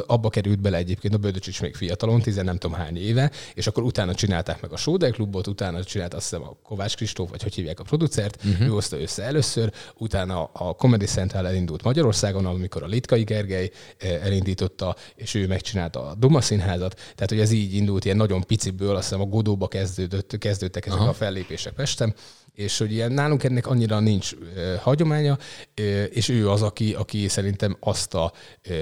abba 0.07 0.29
került 0.29 0.61
bele 0.61 0.77
egyébként 0.77 1.15
a 1.15 1.19
Bödöcsics 1.19 1.61
még 1.61 1.75
fiatalon, 1.75 2.21
tizen 2.21 2.45
nem 2.45 2.59
tudom 2.59 2.77
hány 2.77 2.97
éve, 2.97 3.31
és 3.55 3.67
akkor 3.67 3.83
utána 3.83 4.15
csinálták 4.15 4.61
meg 4.61 4.73
a 4.73 4.77
Sóder 4.77 5.11
klubot, 5.11 5.47
utána 5.47 5.85
csinált 5.85 6.15
azt 6.15 6.31
hiszem 6.31 6.45
a 6.47 6.57
Kovács 6.63 6.97
Kristóf, 6.97 7.31
vagy 7.31 7.43
hogy 7.43 7.55
hívják 7.55 7.81
a 7.81 7.83
producert, 7.83 8.45
uh-huh. 8.45 8.67
ő 8.67 8.71
hozta 8.71 9.01
össze 9.01 9.23
először, 9.23 9.73
utána 9.99 10.45
a 10.45 10.75
Comedy 10.77 11.07
Central 11.15 11.47
elindult 11.47 11.83
Magyarországon, 11.83 12.47
amikor 12.47 12.83
a 12.83 12.87
Litkai 12.87 13.23
Gergely 13.23 13.71
eh, 13.99 14.25
elindította, 14.25 14.97
és 15.15 15.35
ő 15.35 15.47
megcsinálta 15.47 16.09
a 16.09 16.15
Duma 16.15 16.41
Színházat. 16.41 16.95
Tehát, 16.95 17.29
hogy 17.29 17.41
ez 17.41 17.51
így 17.51 17.75
indult, 17.75 18.05
ilyen 18.05 18.17
nagyon 18.17 18.43
piciből, 18.43 18.97
azt 18.97 19.09
hiszem 19.09 19.21
a 19.21 19.29
Godóba 19.29 19.69
kezdődött, 19.69 20.39
kezdődtek 20.39 20.87
ezek 20.87 20.99
Aha. 20.99 21.09
a 21.09 21.13
fellépések 21.13 21.73
Pestem, 21.73 22.15
és 22.55 22.79
hogy 22.79 22.93
ilyen 22.93 23.13
nálunk 23.13 23.45
ennek 23.45 23.67
annyira 23.67 24.01
nincs 24.01 24.33
e, 24.57 24.77
hagyománya, 24.79 25.39
e, 25.75 26.05
és 26.05 26.29
ő 26.29 26.51
az, 26.51 26.63
aki, 26.63 26.95
aki 26.95 27.29
szerintem 27.29 27.77
azt 27.81 28.15
a 28.15 28.33
e, 28.63 28.73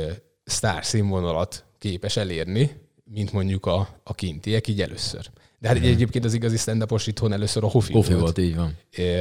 sztár 0.45 0.85
színvonalat 0.85 1.65
képes 1.79 2.17
elérni, 2.17 2.81
mint 3.05 3.33
mondjuk 3.33 3.67
a, 3.67 3.89
a 4.03 4.15
kintiek, 4.15 4.69
így 4.69 4.83
először. 4.83 5.31
De 5.62 5.69
hát 5.69 5.76
egyébként 5.76 6.25
az 6.25 6.35
igazi 6.35 6.57
stand 6.57 6.85
itthon 7.07 7.33
először 7.33 7.64
a 7.64 7.66
Hofi, 7.66 7.92
Hofi 7.92 8.12
volt. 8.12 8.23
volt. 8.23 8.38
így 8.38 8.57
van. 8.57 8.76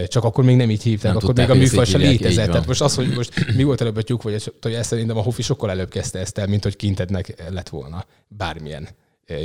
Csak 0.07 0.23
akkor 0.23 0.43
még 0.43 0.55
nem 0.55 0.69
így 0.69 0.83
hívták, 0.83 1.13
nem 1.13 1.21
akkor 1.23 1.35
még 1.35 1.49
a 1.49 1.53
műfaj 1.53 1.85
sem 1.85 2.01
létezett. 2.01 2.49
Tehát 2.49 2.67
most 2.67 2.81
az, 2.81 2.95
hogy 2.95 3.13
most 3.15 3.53
mi 3.55 3.63
volt 3.63 3.81
előbb 3.81 3.95
a 3.95 4.01
tyúk, 4.01 4.21
vagy 4.21 4.51
hogy 4.61 4.73
ezt 4.73 4.89
szerintem 4.89 5.17
a 5.17 5.21
Hofi 5.21 5.41
sokkal 5.41 5.69
előbb 5.69 5.89
kezdte 5.89 6.19
ezt 6.19 6.37
el, 6.37 6.47
mint 6.47 6.63
hogy 6.63 6.75
kintednek 6.75 7.43
lett 7.49 7.69
volna 7.69 8.05
bármilyen 8.27 8.87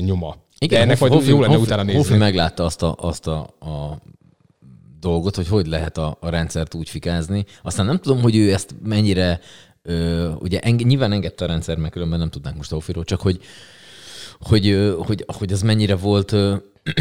nyoma. 0.00 0.36
Igen, 0.58 0.78
De 0.78 0.84
ennek 0.84 0.98
Hofi, 0.98 1.14
majd 1.14 1.26
jó 1.26 1.40
lenne 1.40 1.52
Hofi, 1.52 1.66
utána 1.66 1.82
nézni. 1.82 2.00
Hofi 2.00 2.14
meglátta 2.14 2.64
azt 2.64 2.82
a, 2.82 2.94
azt 2.98 3.26
a, 3.26 3.40
a 3.60 4.02
dolgot, 5.00 5.36
hogy 5.36 5.48
hogy 5.48 5.66
lehet 5.66 5.98
a, 5.98 6.16
a 6.20 6.28
rendszert 6.28 6.74
úgy 6.74 6.88
fikázni. 6.88 7.44
Aztán 7.62 7.86
nem 7.86 7.98
tudom, 7.98 8.20
hogy 8.22 8.36
ő 8.36 8.52
ezt 8.52 8.74
mennyire, 8.84 9.40
ö, 9.82 10.28
ugye 10.38 10.58
enge, 10.58 10.84
nyilván 10.84 11.12
engedte 11.12 11.44
a 11.44 11.48
rendszer, 11.48 11.76
mert 11.76 11.92
különben 11.92 12.18
nem 12.18 12.30
tudnánk 12.30 12.56
most 12.56 12.72
a 12.72 12.74
Hofiról, 12.74 13.04
csak 13.04 13.20
hogy, 13.20 13.40
hogy, 14.40 14.94
hogy, 14.98 15.24
hogy 15.26 15.52
az 15.52 15.62
mennyire 15.62 15.96
volt 15.96 16.34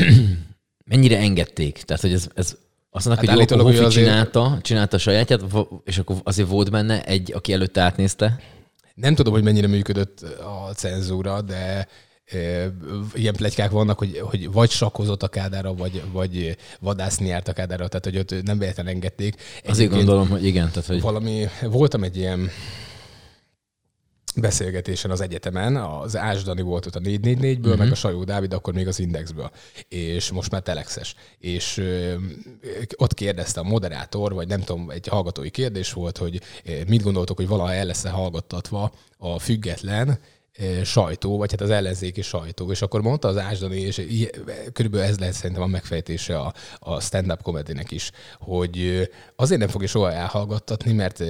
mennyire 0.92 1.18
engedték? 1.18 1.82
Tehát, 1.84 2.02
hogy 2.02 2.14
ez, 2.14 2.28
ez 2.36 2.56
azt 2.90 3.06
mondják, 3.06 3.30
hát 3.30 3.50
hogy 3.50 3.58
jó, 3.58 3.64
Hofi 3.64 3.78
azért... 3.78 3.92
csinálta, 3.92 4.60
csinálta 4.62 4.96
a 4.96 5.00
sajátját, 5.00 5.42
és 5.84 5.98
akkor 5.98 6.16
azért 6.24 6.50
volt 6.50 6.72
benne 6.72 7.04
egy, 7.06 7.32
aki 7.34 7.54
előtte 7.54 7.82
átnézte? 7.82 8.40
Nem 8.94 9.16
tudom, 9.16 9.34
hogy 9.34 9.44
mennyire 9.44 9.68
működött 9.68 10.22
a 10.22 10.74
cenzúra, 10.74 11.42
de 11.42 11.88
ilyen 13.14 13.34
plegykák 13.36 13.72
vannak, 13.72 13.98
hogy, 13.98 14.20
hogy 14.20 14.52
vagy 14.52 14.70
sakkozott 14.70 15.24
a 15.24 15.28
kádára, 15.28 15.74
vagy, 15.74 16.04
vagy 16.12 16.58
vadászni 16.80 17.28
járt 17.28 17.48
a 17.48 17.54
kádára, 17.54 17.88
tehát 17.88 18.06
hogy 18.06 18.18
ott 18.18 18.44
nem 18.44 18.60
véletlen 18.60 18.88
engedték. 18.88 19.36
Azért 19.66 19.92
gondolom, 19.92 20.30
hogy 20.30 20.46
igen. 20.46 20.70
Tehát, 20.70 20.86
hogy... 20.86 21.02
Valami, 21.02 21.46
voltam 21.62 22.04
egy 22.04 22.18
ilyen 22.18 22.50
beszélgetésen 24.36 25.12
az 25.12 25.22
egyetemen, 25.22 25.76
az 25.76 26.18
Ásdani 26.18 26.62
volt 26.62 26.86
ott 26.86 26.96
a 26.96 27.00
444-ből, 27.00 27.58
uh-huh. 27.58 27.78
meg 27.78 27.92
a 27.92 27.96
Sajó 27.96 28.24
Dávid, 28.24 28.54
akkor 28.54 28.74
még 28.74 28.88
az 28.88 29.00
Indexből, 29.00 29.52
és 29.88 30.32
most 30.32 30.52
már 30.52 30.62
Telexes. 30.62 31.16
És 31.38 31.78
ö, 31.78 32.14
ott 32.96 33.14
kérdezte 33.14 33.60
a 33.60 33.64
moderátor, 33.64 34.34
vagy 34.34 34.48
nem 34.48 34.62
tudom, 34.62 34.90
egy 34.90 35.08
hallgatói 35.08 35.50
kérdés 35.50 35.94
volt, 35.94 36.18
hogy 36.18 36.42
mit 36.88 37.04
gondoltok, 37.04 37.38
hogy 37.38 37.48
valaha 37.48 37.74
el 37.74 37.86
lesz-e 37.86 38.10
hallgattatva 38.10 38.92
a 39.18 39.40
független 39.40 40.20
sajtó, 40.84 41.38
vagy 41.38 41.52
hát 41.52 41.62
az 41.62 41.70
ellenzéki 41.70 42.22
sajtó, 42.22 42.72
és 42.72 42.82
akkor 42.82 43.02
mondta 43.02 43.28
az 43.28 43.38
Ásdani, 43.38 43.80
és 43.80 44.02
körülbelül 44.74 45.08
ez 45.08 45.20
lehet 45.20 45.34
szerintem 45.34 45.64
a 45.64 45.68
megfejtése 45.68 46.40
a, 46.40 46.54
a 46.80 47.02
stand-up 47.02 47.42
comedynek 47.42 47.92
is, 47.92 48.12
hogy 48.40 49.08
azért 49.36 49.60
nem 49.60 49.70
fogja 49.70 49.88
soha 49.88 50.12
elhallgattatni, 50.12 50.92
mert 50.92 51.24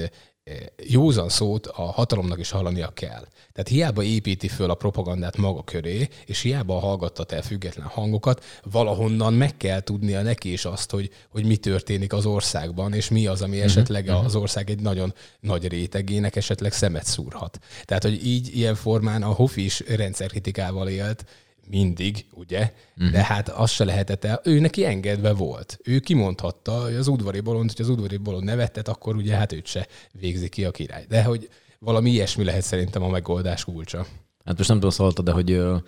józan 0.88 1.30
szót 1.30 1.68
a 1.68 1.82
hatalomnak 1.82 2.40
is 2.40 2.50
hallania 2.50 2.90
kell. 2.94 3.28
Tehát 3.54 3.68
hiába 3.68 4.04
építi 4.04 4.48
föl 4.48 4.70
a 4.70 4.76
propagandát 4.76 5.38
maga 5.38 5.64
köré, 5.64 6.10
és 6.26 6.42
hiába 6.42 6.80
hallgattat 6.80 7.32
el 7.32 7.42
független 7.42 7.88
hangokat, 7.88 8.44
valahonnan 8.64 9.34
meg 9.34 9.58
kell 9.58 9.80
tudnia 9.80 10.22
neki 10.22 10.52
is 10.52 10.66
azt, 10.66 10.92
hogy, 10.92 11.10
hogy 11.30 11.46
mi 11.46 11.56
történik 11.58 12.14
az 12.14 12.26
országban, 12.26 12.94
és 12.94 13.10
mi 13.10 13.28
az, 13.28 13.42
ami 13.42 13.56
mhm, 13.56 13.66
esetleg 13.66 14.06
uh-huh. 14.06 14.26
az 14.26 14.36
ország 14.36 14.70
egy 14.70 14.80
nagyon 14.80 15.14
nagy 15.40 15.68
rétegének 15.68 16.36
esetleg 16.36 16.74
szemet 16.74 17.06
szúrhat. 17.06 17.60
Tehát, 17.86 18.04
hogy 18.04 18.26
így 18.26 18.58
ilyen 18.58 18.76
formán 18.76 19.24
a 19.24 19.32
Hofi 19.32 19.64
is 19.64 19.80
rendszerkritikával 19.80 20.90
élt, 20.90 21.26
mindig, 21.70 22.26
ugye? 22.34 22.74
Uh-huh. 22.98 23.12
De 23.12 23.24
hát 23.24 23.50
az 23.50 23.72
se 23.72 23.84
lehetett 23.84 24.24
el. 24.24 24.42
Ő 24.44 24.60
neki 24.60 24.86
engedve 24.86 25.34
volt. 25.34 25.80
Ő 25.84 26.00
kimondhatta, 26.00 26.82
hogy 26.82 26.94
az 26.94 27.08
udvari 27.08 27.40
bolond, 27.40 27.72
hogy 27.72 27.82
az 27.82 27.90
udvari 27.90 28.18
bolond 28.18 28.44
nevettet, 28.44 28.88
akkor 28.88 29.16
ugye 29.16 29.36
hát 29.36 29.52
őt 29.52 29.66
se 29.66 29.88
végzi 30.12 30.50
ki 30.50 30.66
a 30.66 30.72
király. 30.72 31.06
De 31.10 31.24
hogy 31.24 31.50
valami 31.80 32.10
ilyesmi 32.10 32.44
lehet 32.44 32.64
szerintem 32.64 33.04
a 33.04 33.10
megoldás 33.10 33.64
kulcsa. 33.64 34.06
Hát 34.46 34.58
most 34.58 34.70
nem 34.70 34.78
tudom, 34.78 34.94
szólta, 34.94 35.22
de 35.22 35.32
hogy 35.32 35.52
uh, 35.52 35.82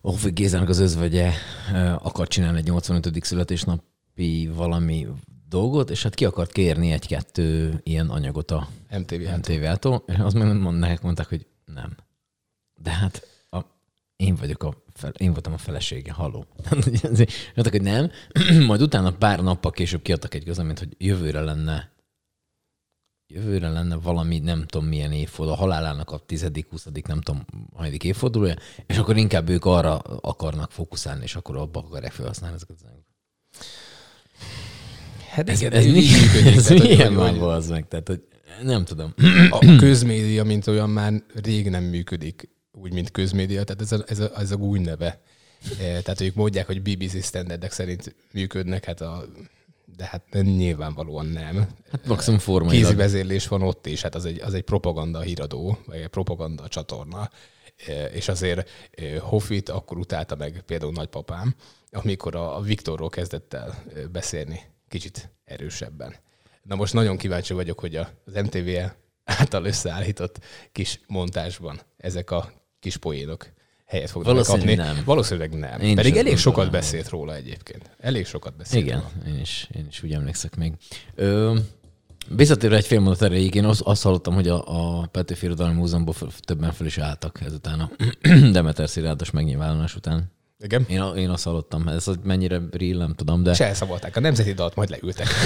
Hofi 0.00 0.30
Gézának 0.30 0.68
az 0.68 0.78
özvegye 0.78 1.30
akar 1.98 2.28
csinálni 2.28 2.58
egy 2.58 2.64
85. 2.64 3.24
születésnapi 3.24 4.50
valami 4.54 5.06
dolgot, 5.48 5.90
és 5.90 6.02
hát 6.02 6.14
ki 6.14 6.24
akart 6.24 6.52
kérni 6.52 6.92
egy-kettő 6.92 7.80
ilyen 7.82 8.08
anyagot 8.08 8.50
a 8.50 8.68
MTV-től. 8.98 9.36
MTV 9.36 10.22
az 10.22 10.32
meg 10.32 10.60
mondták, 11.02 11.28
hogy 11.28 11.46
nem. 11.64 11.96
De 12.82 12.90
hát 12.90 13.35
én 14.16 14.34
vagyok 14.34 14.62
a 14.62 14.82
fel, 14.94 15.12
én 15.16 15.32
voltam 15.32 15.52
a 15.52 15.58
felesége, 15.58 16.12
haló. 16.12 16.46
Mondtak, 17.54 17.70
hogy 17.70 17.82
nem, 17.82 18.10
majd 18.66 18.82
utána 18.82 19.16
pár 19.16 19.42
nappal 19.42 19.70
később 19.70 20.02
kiadtak 20.02 20.34
egy 20.34 20.44
közleményt, 20.44 20.78
hogy 20.78 20.94
jövőre 20.98 21.40
lenne 21.40 21.94
jövőre 23.28 23.68
lenne 23.68 23.96
valami, 23.96 24.38
nem 24.38 24.66
tudom 24.66 24.86
milyen 24.86 25.12
évforduló, 25.12 25.56
a 25.56 25.60
halálának 25.60 26.10
a 26.10 26.18
tizedik, 26.18 26.66
huszadik, 26.70 27.06
nem 27.06 27.20
tudom, 27.20 27.44
hanyadik 27.74 28.04
évfordulója, 28.04 28.54
és 28.86 28.96
akkor 28.96 29.16
inkább 29.16 29.48
ők 29.48 29.64
arra 29.64 29.98
akarnak 29.98 30.70
fókuszálni, 30.70 31.22
és 31.22 31.34
akkor 31.34 31.56
abba 31.56 31.80
akarják 31.80 32.12
felhasználni 32.12 32.56
ezeket 32.56 32.76
az. 32.82 32.90
Hát 35.30 35.48
ez, 35.48 35.62
ez, 35.62 35.72
ez, 35.72 35.92
mi, 35.92 36.04
ez 36.46 36.68
milyen 36.68 37.14
van 37.14 37.40
az 37.40 37.68
meg? 37.68 37.88
Tehát, 37.88 38.08
hogy 38.08 38.26
nem 38.62 38.84
tudom. 38.84 39.14
A 39.50 39.76
közmédia, 39.78 40.44
mint 40.44 40.66
olyan 40.66 40.90
már 40.90 41.12
rég 41.34 41.70
nem 41.70 41.84
működik 41.84 42.55
úgy, 42.80 42.92
mint 42.92 43.10
közmédia, 43.10 43.64
tehát 43.64 43.82
ez 43.82 43.92
a, 43.92 44.04
ez 44.06 44.18
a, 44.18 44.30
ez 44.36 44.50
a 44.50 44.56
új 44.56 44.78
neve. 44.78 45.20
E, 45.80 46.00
tehát 46.00 46.20
ők 46.20 46.34
mondják, 46.34 46.66
hogy 46.66 46.82
BBC 46.82 47.24
standardek 47.24 47.72
szerint 47.72 48.14
működnek, 48.32 48.84
hát 48.84 49.00
a, 49.00 49.24
de 49.96 50.04
hát 50.04 50.22
nyilvánvalóan 50.42 51.26
nem. 51.26 51.56
Hát 51.90 52.06
maximum 52.06 52.38
formai. 52.38 52.76
Kézi 52.76 52.94
vezérlés 52.94 53.48
van 53.48 53.62
ott 53.62 53.86
is, 53.86 54.02
hát 54.02 54.14
az 54.14 54.24
egy, 54.24 54.40
az 54.40 54.54
egy 54.54 54.62
propaganda 54.62 55.20
híradó, 55.20 55.78
vagy 55.86 56.00
egy 56.00 56.06
propaganda 56.06 56.68
csatorna. 56.68 57.30
E, 57.86 58.04
és 58.04 58.28
azért 58.28 58.68
e, 58.90 59.18
Hoffit 59.18 59.68
akkor 59.68 59.98
utálta 59.98 60.36
meg 60.36 60.62
például 60.66 60.92
nagypapám, 60.92 61.54
amikor 61.90 62.36
a 62.36 62.60
Viktorról 62.60 63.08
kezdett 63.08 63.54
el 63.54 63.84
beszélni 64.12 64.60
kicsit 64.88 65.30
erősebben. 65.44 66.14
Na 66.62 66.74
most 66.74 66.92
nagyon 66.92 67.16
kíváncsi 67.16 67.52
vagyok, 67.52 67.80
hogy 67.80 67.96
az 67.96 68.06
MTV 68.34 68.68
által 69.24 69.64
összeállított 69.64 70.38
kis 70.72 71.00
montásban 71.06 71.80
ezek 71.96 72.30
a 72.30 72.52
kis 72.80 72.96
poénok 72.96 73.52
helyet 73.86 74.10
fognak 74.10 74.32
Valószínűleg 74.32 74.76
kapni. 74.76 74.92
nem. 74.94 75.02
Valószínűleg 75.04 75.58
nem. 75.58 75.80
Én 75.80 75.94
Pedig 75.94 76.16
elég 76.16 76.36
sokat 76.36 76.62
nem. 76.62 76.72
beszélt 76.72 77.08
róla 77.08 77.34
egyébként. 77.34 77.90
Elég 77.98 78.26
sokat 78.26 78.56
beszélt 78.56 78.84
Igen, 78.84 78.98
róla. 78.98 79.34
én 79.36 79.40
is, 79.40 79.68
én 79.76 79.86
is 79.90 80.02
úgy 80.02 80.12
emlékszek 80.12 80.56
még. 80.56 80.72
Ö, 81.14 81.56
Visszatérve 82.28 82.76
egy 82.76 82.86
fél 82.86 83.00
mondat 83.00 83.22
erejéig, 83.22 83.54
én 83.54 83.64
azt, 83.64 83.80
azt 83.80 84.02
hallottam, 84.02 84.34
hogy 84.34 84.48
a, 84.48 84.62
a 85.00 85.06
Petőfi 85.06 85.44
Irodalmi 85.46 85.74
Múzeumból 85.74 86.14
többen 86.40 86.72
fel 86.72 86.86
is 86.86 86.98
álltak 86.98 87.40
ezután 87.46 87.80
a 87.80 87.90
Demeter 88.52 88.88
Szilárdos 88.88 89.30
megnyilvánulás 89.30 89.94
után. 89.96 90.32
Igen? 90.58 90.84
Én, 90.88 91.02
én 91.16 91.28
azt 91.30 91.44
hallottam, 91.44 91.88
ez 91.88 92.04
hogy 92.04 92.18
mennyire 92.22 92.60
real, 92.70 92.98
nem 92.98 93.14
tudom, 93.14 93.42
de... 93.42 93.54
Se 93.54 93.66
elszabolták 93.66 94.16
a 94.16 94.20
nemzeti 94.20 94.52
dalt, 94.52 94.74
majd 94.74 94.90
leültek. 94.90 95.26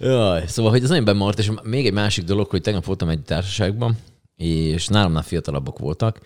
Jaj, 0.00 0.44
szóval, 0.46 0.70
hogy 0.70 0.82
ez 0.82 0.88
nagyon 0.88 1.04
bemaradt, 1.04 1.38
és 1.38 1.50
még 1.62 1.86
egy 1.86 1.92
másik 1.92 2.24
dolog, 2.24 2.50
hogy 2.50 2.60
tegnap 2.60 2.84
voltam 2.84 3.08
egy 3.08 3.22
társaságban, 3.22 3.96
és 4.36 4.86
nálamnál 4.86 5.22
fiatalabbak 5.22 5.78
voltak, 5.78 6.20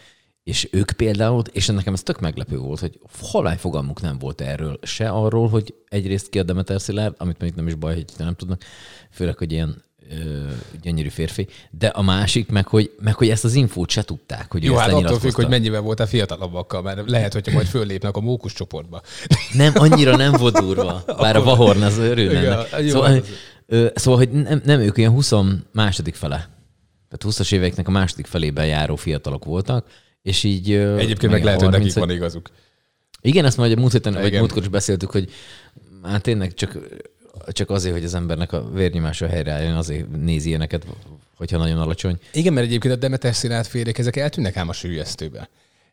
és 0.45 0.69
ők 0.73 0.91
például, 0.91 1.43
és 1.53 1.67
nekem 1.67 1.93
ez 1.93 2.03
tök 2.03 2.21
meglepő 2.21 2.59
volt, 2.59 2.81
hogy 2.81 2.99
halány 3.23 3.57
fogalmuk 3.57 4.01
nem 4.01 4.19
volt 4.19 4.41
erről, 4.41 4.79
se 4.83 5.09
arról, 5.09 5.49
hogy 5.49 5.75
egyrészt 5.89 6.29
ki 6.29 6.39
a 6.39 6.43
Demeter 6.43 6.81
Szilárd, 6.81 7.15
amit 7.19 7.39
mondjuk 7.39 7.57
nem 7.57 7.67
is 7.67 7.75
baj, 7.75 7.95
hogy 7.95 8.05
nem 8.17 8.35
tudnak, 8.35 8.63
főleg, 9.11 9.39
hogy 9.39 9.53
ilyen 9.53 9.83
ö, 10.11 10.49
gyönyörű 10.83 11.09
férfi, 11.09 11.49
de 11.71 11.87
a 11.87 12.03
másik, 12.03 12.51
meg 12.51 12.67
hogy, 12.67 12.91
meg 13.01 13.15
hogy 13.15 13.29
ezt 13.29 13.45
az 13.45 13.55
infót 13.55 13.91
se 13.91 14.03
tudták. 14.03 14.53
Hogy 14.53 14.65
Jó, 14.65 14.75
hát 14.75 14.93
attól 14.93 15.19
függ, 15.19 15.35
hogy 15.35 15.49
mennyivel 15.49 15.81
volt 15.81 16.01
a 16.01 16.07
fiatalabbakkal, 16.07 16.83
mert 16.83 17.11
lehet, 17.11 17.33
hogyha 17.33 17.53
majd 17.53 17.67
föllépnek 17.67 18.17
a 18.17 18.21
mókus 18.21 18.53
csoportba. 18.53 19.03
Nem, 19.53 19.73
annyira 19.75 20.17
nem 20.17 20.33
volt 20.33 20.59
durva, 20.59 21.03
bár 21.07 21.37
a 21.37 21.43
Vahorn 21.43 21.83
az 21.83 21.99
örülne. 21.99 22.67
Szóval, 22.89 23.23
szóval, 23.95 24.19
hogy 24.19 24.31
nem, 24.31 24.63
nem 24.65 24.81
ők 24.81 24.99
ilyen 24.99 25.11
20 25.11 25.33
második 25.73 26.15
fele. 26.15 26.60
Tehát 27.11 27.39
20-as 27.39 27.53
éveknek 27.53 27.89
a 27.89 27.91
második 27.91 28.27
felében 28.27 28.67
járó 28.67 28.97
fiatalok 28.97 29.45
voltak, 29.45 29.87
és 30.23 30.45
így... 30.45 30.73
Egyébként 30.73 31.33
meg 31.33 31.45
lehet, 31.45 31.61
hogy 31.61 31.71
nekik 31.71 31.95
van 31.95 32.11
igazuk. 32.11 32.51
Igen, 33.21 33.45
ezt 33.45 33.57
majd 33.57 33.73
a 33.73 33.81
múlt 33.81 33.93
héten, 33.93 34.13
vagy 34.13 34.33
múltkor 34.33 34.63
is 34.63 34.69
beszéltük, 34.69 35.11
hogy 35.11 35.31
hát 36.03 36.23
tényleg 36.23 36.55
csak 36.55 36.79
csak 37.47 37.71
azért, 37.71 37.95
hogy 37.95 38.05
az 38.05 38.15
embernek 38.15 38.53
a 38.53 38.71
vérnyomása 38.71 39.27
helyreálljon, 39.27 39.77
azért 39.77 40.11
nézi 40.11 40.49
ilyeneket, 40.49 40.87
hogyha 41.37 41.59
nagyon 41.59 41.79
alacsony. 41.79 42.19
Igen, 42.33 42.53
mert 42.53 42.67
egyébként 42.67 42.95
a 42.95 42.97
Demeter 42.97 43.35
színát 43.35 43.67
férjék, 43.67 43.99
ezek 43.99 44.17
eltűnnek 44.17 44.57
ám 44.57 44.69
a 44.69 44.73
sűjesztőbe. 44.73 45.49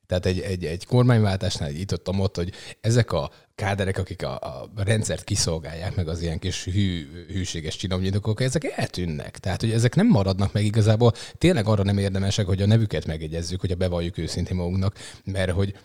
Tehát 0.08 0.26
egy, 0.26 0.40
egy, 0.40 0.66
egy 0.66 0.86
kormányváltásnál 0.86 1.72
itt 1.72 1.94
ott, 1.94 2.36
hogy 2.36 2.52
ezek 2.82 3.12
a 3.12 3.32
káderek, 3.56 3.98
akik 3.98 4.24
a, 4.24 4.36
a 4.36 4.70
rendszert 4.76 5.24
kiszolgálják, 5.24 5.96
meg 5.96 6.08
az 6.08 6.22
ilyen 6.22 6.40
kis 6.40 6.64
hű, 6.64 7.08
hűséges 7.28 7.76
csinomnyitókok, 7.76 8.42
ezek 8.42 8.64
eltűnnek. 8.64 9.38
Tehát, 9.38 9.62
hogy 9.62 9.72
ezek 9.72 9.96
nem 9.96 10.08
maradnak 10.08 10.54
meg 10.54 10.66
igazából. 10.66 11.14
Tényleg 11.38 11.68
arra 11.68 11.84
nem 11.84 11.98
érdemesek, 11.98 12.46
hogy 12.46 12.62
a 12.62 12.66
nevüket 12.66 13.06
megegyezzük, 13.06 13.60
hogy 13.60 13.72
a 13.72 13.76
bevalljuk 13.76 14.18
őszintén 14.18 14.58
magunknak, 14.58 14.96
mert 15.24 15.52
hogy 15.52 15.76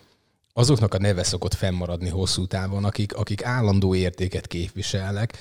azoknak 0.53 0.95
a 0.95 0.99
neve 0.99 1.23
szokott 1.23 1.55
fennmaradni 1.55 2.09
hosszú 2.09 2.47
távon, 2.47 2.85
akik, 2.85 3.15
akik 3.15 3.45
állandó 3.45 3.95
értéket 3.95 4.47
képviselnek, 4.47 5.33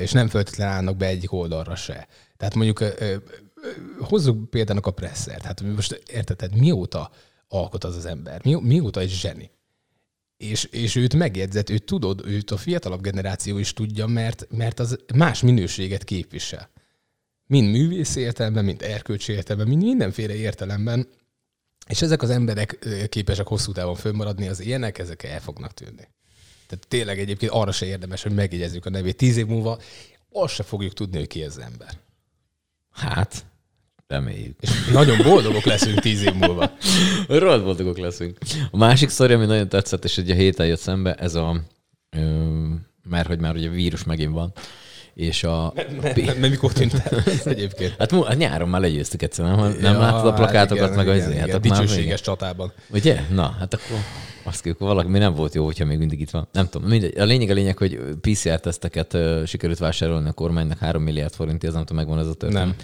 és 0.00 0.12
nem 0.12 0.28
feltétlenül 0.28 0.74
állnak 0.74 0.96
be 0.96 1.06
egyik 1.06 1.32
oldalra 1.32 1.74
se. 1.74 2.08
Tehát 2.36 2.54
mondjuk 2.54 2.94
hozzuk 4.00 4.50
például 4.50 4.80
a 4.82 4.90
presszert. 4.90 5.44
Hát 5.44 5.60
most 5.60 6.02
érted, 6.12 6.56
mióta 6.56 7.10
alkot 7.52 7.84
az 7.84 7.96
az 7.96 8.06
ember? 8.06 8.44
Mi, 8.44 8.54
mióta 8.54 9.00
egy 9.00 9.10
zseni? 9.10 9.50
És, 10.36 10.64
és 10.64 10.96
őt 10.96 11.14
megjegyzett, 11.14 11.70
őt 11.70 11.84
tudod, 11.84 12.26
őt 12.26 12.50
a 12.50 12.56
fiatalabb 12.56 13.00
generáció 13.00 13.58
is 13.58 13.72
tudja, 13.72 14.06
mert, 14.06 14.46
mert 14.50 14.80
az 14.80 14.98
más 15.14 15.42
minőséget 15.42 16.04
képvisel. 16.04 16.70
Mind 17.46 17.70
művész 17.70 18.16
értelemben, 18.16 18.64
mind 18.64 18.82
erkölcsi 18.82 19.32
értelemben, 19.32 19.68
mind 19.68 19.82
mindenféle 19.82 20.34
értelemben 20.34 21.08
és 21.86 22.02
ezek 22.02 22.22
az 22.22 22.30
emberek 22.30 22.88
képesek 23.08 23.46
hosszú 23.46 23.72
távon 23.72 23.94
fönnmaradni, 23.94 24.48
az 24.48 24.60
ilyenek, 24.60 24.98
ezek 24.98 25.22
el 25.22 25.40
fognak 25.40 25.74
tűnni. 25.74 26.08
Tehát 26.66 26.88
tényleg 26.88 27.18
egyébként 27.18 27.52
arra 27.52 27.72
se 27.72 27.86
érdemes, 27.86 28.22
hogy 28.22 28.34
megjegyezzük 28.34 28.86
a 28.86 28.90
nevét. 28.90 29.16
Tíz 29.16 29.36
év 29.36 29.46
múlva 29.46 29.78
azt 30.32 30.54
se 30.54 30.62
fogjuk 30.62 30.92
tudni, 30.92 31.18
hogy 31.18 31.26
ki 31.26 31.42
ez 31.42 31.56
az 31.56 31.62
ember. 31.62 31.98
Hát, 32.90 33.46
reméljük. 34.12 34.56
És 34.60 34.70
nagyon 34.92 35.18
boldogok 35.22 35.64
leszünk 35.64 36.00
tíz 36.00 36.22
év 36.22 36.34
múlva. 36.34 36.70
Rohadt 37.28 37.64
boldogok 37.64 37.98
leszünk. 37.98 38.38
A 38.70 38.76
másik 38.76 39.08
sztori, 39.08 39.32
ami 39.32 39.46
nagyon 39.46 39.68
tetszett, 39.68 40.04
és 40.04 40.16
ugye 40.16 40.32
a 40.32 40.36
héten 40.36 40.66
jött 40.66 40.78
szembe, 40.78 41.14
ez 41.14 41.34
a, 41.34 41.60
ö, 42.10 42.20
mert 43.08 43.26
hogy 43.26 43.40
már 43.40 43.54
ugye 43.54 43.68
vírus 43.68 44.04
megint 44.04 44.32
van, 44.32 44.52
és 45.14 45.44
a... 45.44 45.72
Mert 46.00 46.38
mikor 46.38 46.72
tűnt 46.72 46.94
el 46.94 47.22
egyébként? 47.52 47.94
Hát, 47.98 48.12
hát 48.12 48.36
nyáron 48.36 48.68
már 48.68 48.80
legyőztük 48.80 49.22
egyszer, 49.22 49.44
nem, 49.44 49.58
nem 49.80 49.94
ja, 49.94 49.98
láttad 49.98 50.26
a 50.26 50.32
plakátokat, 50.32 50.84
igen, 50.84 50.96
meg 50.96 51.08
az 51.08 51.28
igen, 51.28 51.50
hát 51.50 51.60
dicsőséges 51.60 52.20
csatában. 52.20 52.72
Ugye? 52.90 53.20
Na, 53.30 53.56
hát 53.58 53.74
akkor 53.74 53.96
azt 54.42 54.62
kell, 54.62 54.74
valaki 54.78 55.08
mi 55.08 55.18
nem 55.18 55.34
volt 55.34 55.54
jó, 55.54 55.64
hogyha 55.64 55.84
még 55.84 55.98
mindig 55.98 56.20
itt 56.20 56.30
van. 56.30 56.48
Nem 56.52 56.68
tudom, 56.68 56.88
mindegy. 56.88 57.18
A 57.18 57.24
lényeg 57.24 57.50
a 57.50 57.54
lényeg, 57.54 57.78
hogy 57.78 58.00
PCR-teszteket 58.20 59.16
sikerült 59.46 59.78
vásárolni 59.78 60.28
a 60.28 60.32
kormánynak 60.32 60.78
3 60.78 61.02
milliárd 61.02 61.32
forintért, 61.34 61.72
nem 61.72 61.84
tudom, 61.84 62.04
megvan 62.04 62.18
ez 62.18 62.26
a 62.26 62.34
történet. 62.34 62.64
Nem. 62.64 62.74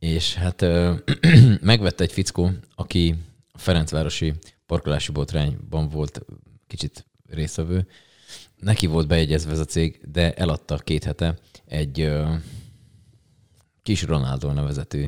És 0.00 0.34
hát 0.34 0.62
ö, 0.62 0.94
megvette 1.60 2.04
egy 2.04 2.12
fickó, 2.12 2.50
aki 2.74 3.14
a 3.52 3.58
Ferencvárosi 3.58 4.34
parkolási 4.66 5.12
botrányban 5.12 5.88
volt 5.88 6.20
kicsit 6.66 7.06
részvevő. 7.28 7.86
Neki 8.56 8.86
volt 8.86 9.06
bejegyezve 9.06 9.52
ez 9.52 9.58
a 9.58 9.64
cég, 9.64 10.00
de 10.12 10.34
eladta 10.34 10.76
két 10.76 11.04
hete 11.04 11.38
egy 11.66 12.00
ö, 12.00 12.34
kis 13.82 14.02
Ronaldo 14.02 14.52
nevezetű 14.52 15.06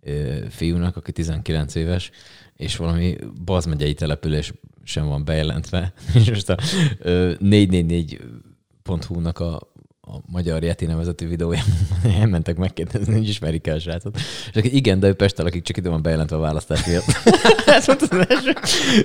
ö, 0.00 0.44
fiúnak, 0.48 0.96
aki 0.96 1.12
19 1.12 1.74
éves, 1.74 2.10
és 2.56 2.76
valami 2.76 3.16
Baz 3.44 3.64
megyei 3.64 3.94
település 3.94 4.52
sem 4.84 5.06
van 5.06 5.24
bejelentve, 5.24 5.92
és 6.14 6.28
most 6.28 6.48
a 6.48 6.58
ö, 6.98 7.32
444.hu-nak 7.40 9.38
a 9.38 9.72
a 10.10 10.20
Magyar 10.26 10.62
Yeti 10.62 10.86
nevezetű 10.86 11.28
videójában 11.28 11.74
elmentek 12.20 12.56
megkérdezni, 12.56 13.12
hogy 13.12 13.28
ismerik 13.28 13.66
el 13.66 13.76
a 13.76 13.78
srácot. 13.78 14.16
És 14.50 14.56
aki 14.56 14.76
igen, 14.76 15.00
de 15.00 15.08
ő 15.08 15.14
Pestel, 15.14 15.46
akik 15.46 15.62
csak 15.62 15.76
ide 15.76 15.88
van 15.88 16.02
bejelentve 16.02 16.36
a 16.36 16.40
választás 16.40 16.84
miatt. 16.86 17.04
Ez 17.66 17.86
volt 17.86 18.02
az 18.02 18.26
első. 18.28 18.54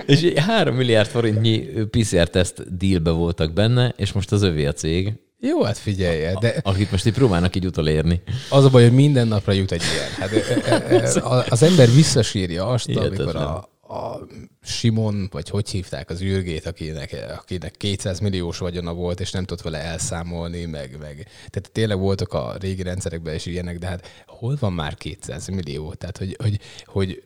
És 0.06 0.40
3 0.40 0.76
milliárd 0.76 1.08
forintnyi 1.08 1.60
PCR-teszt 1.90 2.78
dealbe 2.78 3.12
voltak 3.12 3.54
benne, 3.54 3.94
és 3.98 4.12
most 4.12 4.32
az 4.32 4.42
övé 4.42 4.66
a 4.66 4.74
cég. 4.74 5.14
Jó, 5.40 5.64
hát 5.64 5.78
figyelj, 5.78 6.34
de... 6.40 6.56
Akit 6.64 6.92
most 6.92 7.06
így 7.06 7.14
próbálnak 7.14 7.56
így 7.56 7.66
utolérni. 7.66 8.22
Az 8.50 8.66
a 8.66 8.70
baj, 8.70 8.84
hogy 8.84 8.94
minden 8.94 9.28
napra 9.28 9.52
jut 9.52 9.72
egy 9.72 9.82
ilyen. 9.82 10.32
Hát, 10.32 11.16
az 11.50 11.64
ember 11.64 11.92
visszasírja 11.92 12.68
azt, 12.68 12.86
Hihetetlen. 12.86 13.20
amikor 13.20 13.42
a, 13.42 13.73
a 13.94 14.28
Simon, 14.62 15.28
vagy 15.32 15.50
hogy 15.50 15.70
hívták 15.70 16.10
az 16.10 16.22
űrgét, 16.22 16.66
akinek, 16.66 17.26
akinek 17.38 17.76
200 17.78 18.20
milliós 18.20 18.58
vagyona 18.58 18.94
volt, 18.94 19.20
és 19.20 19.32
nem 19.32 19.44
tudott 19.44 19.64
vele 19.64 19.78
elszámolni, 19.78 20.66
meg, 20.66 20.98
meg. 21.00 21.16
Tehát 21.50 21.70
tényleg 21.72 21.98
voltak 21.98 22.34
a 22.34 22.56
régi 22.60 22.84
rendszerekben 22.84 23.36
is 23.36 23.46
ilyenek, 23.46 23.78
de 23.78 23.88
hát 23.88 24.24
hol 24.26 24.58
van 24.60 24.74
már 24.74 24.96
200 24.96 25.48
millió? 25.48 25.94
Tehát, 25.94 26.18
hogy, 26.18 26.36
hogy, 26.40 26.60
hogy 26.86 27.22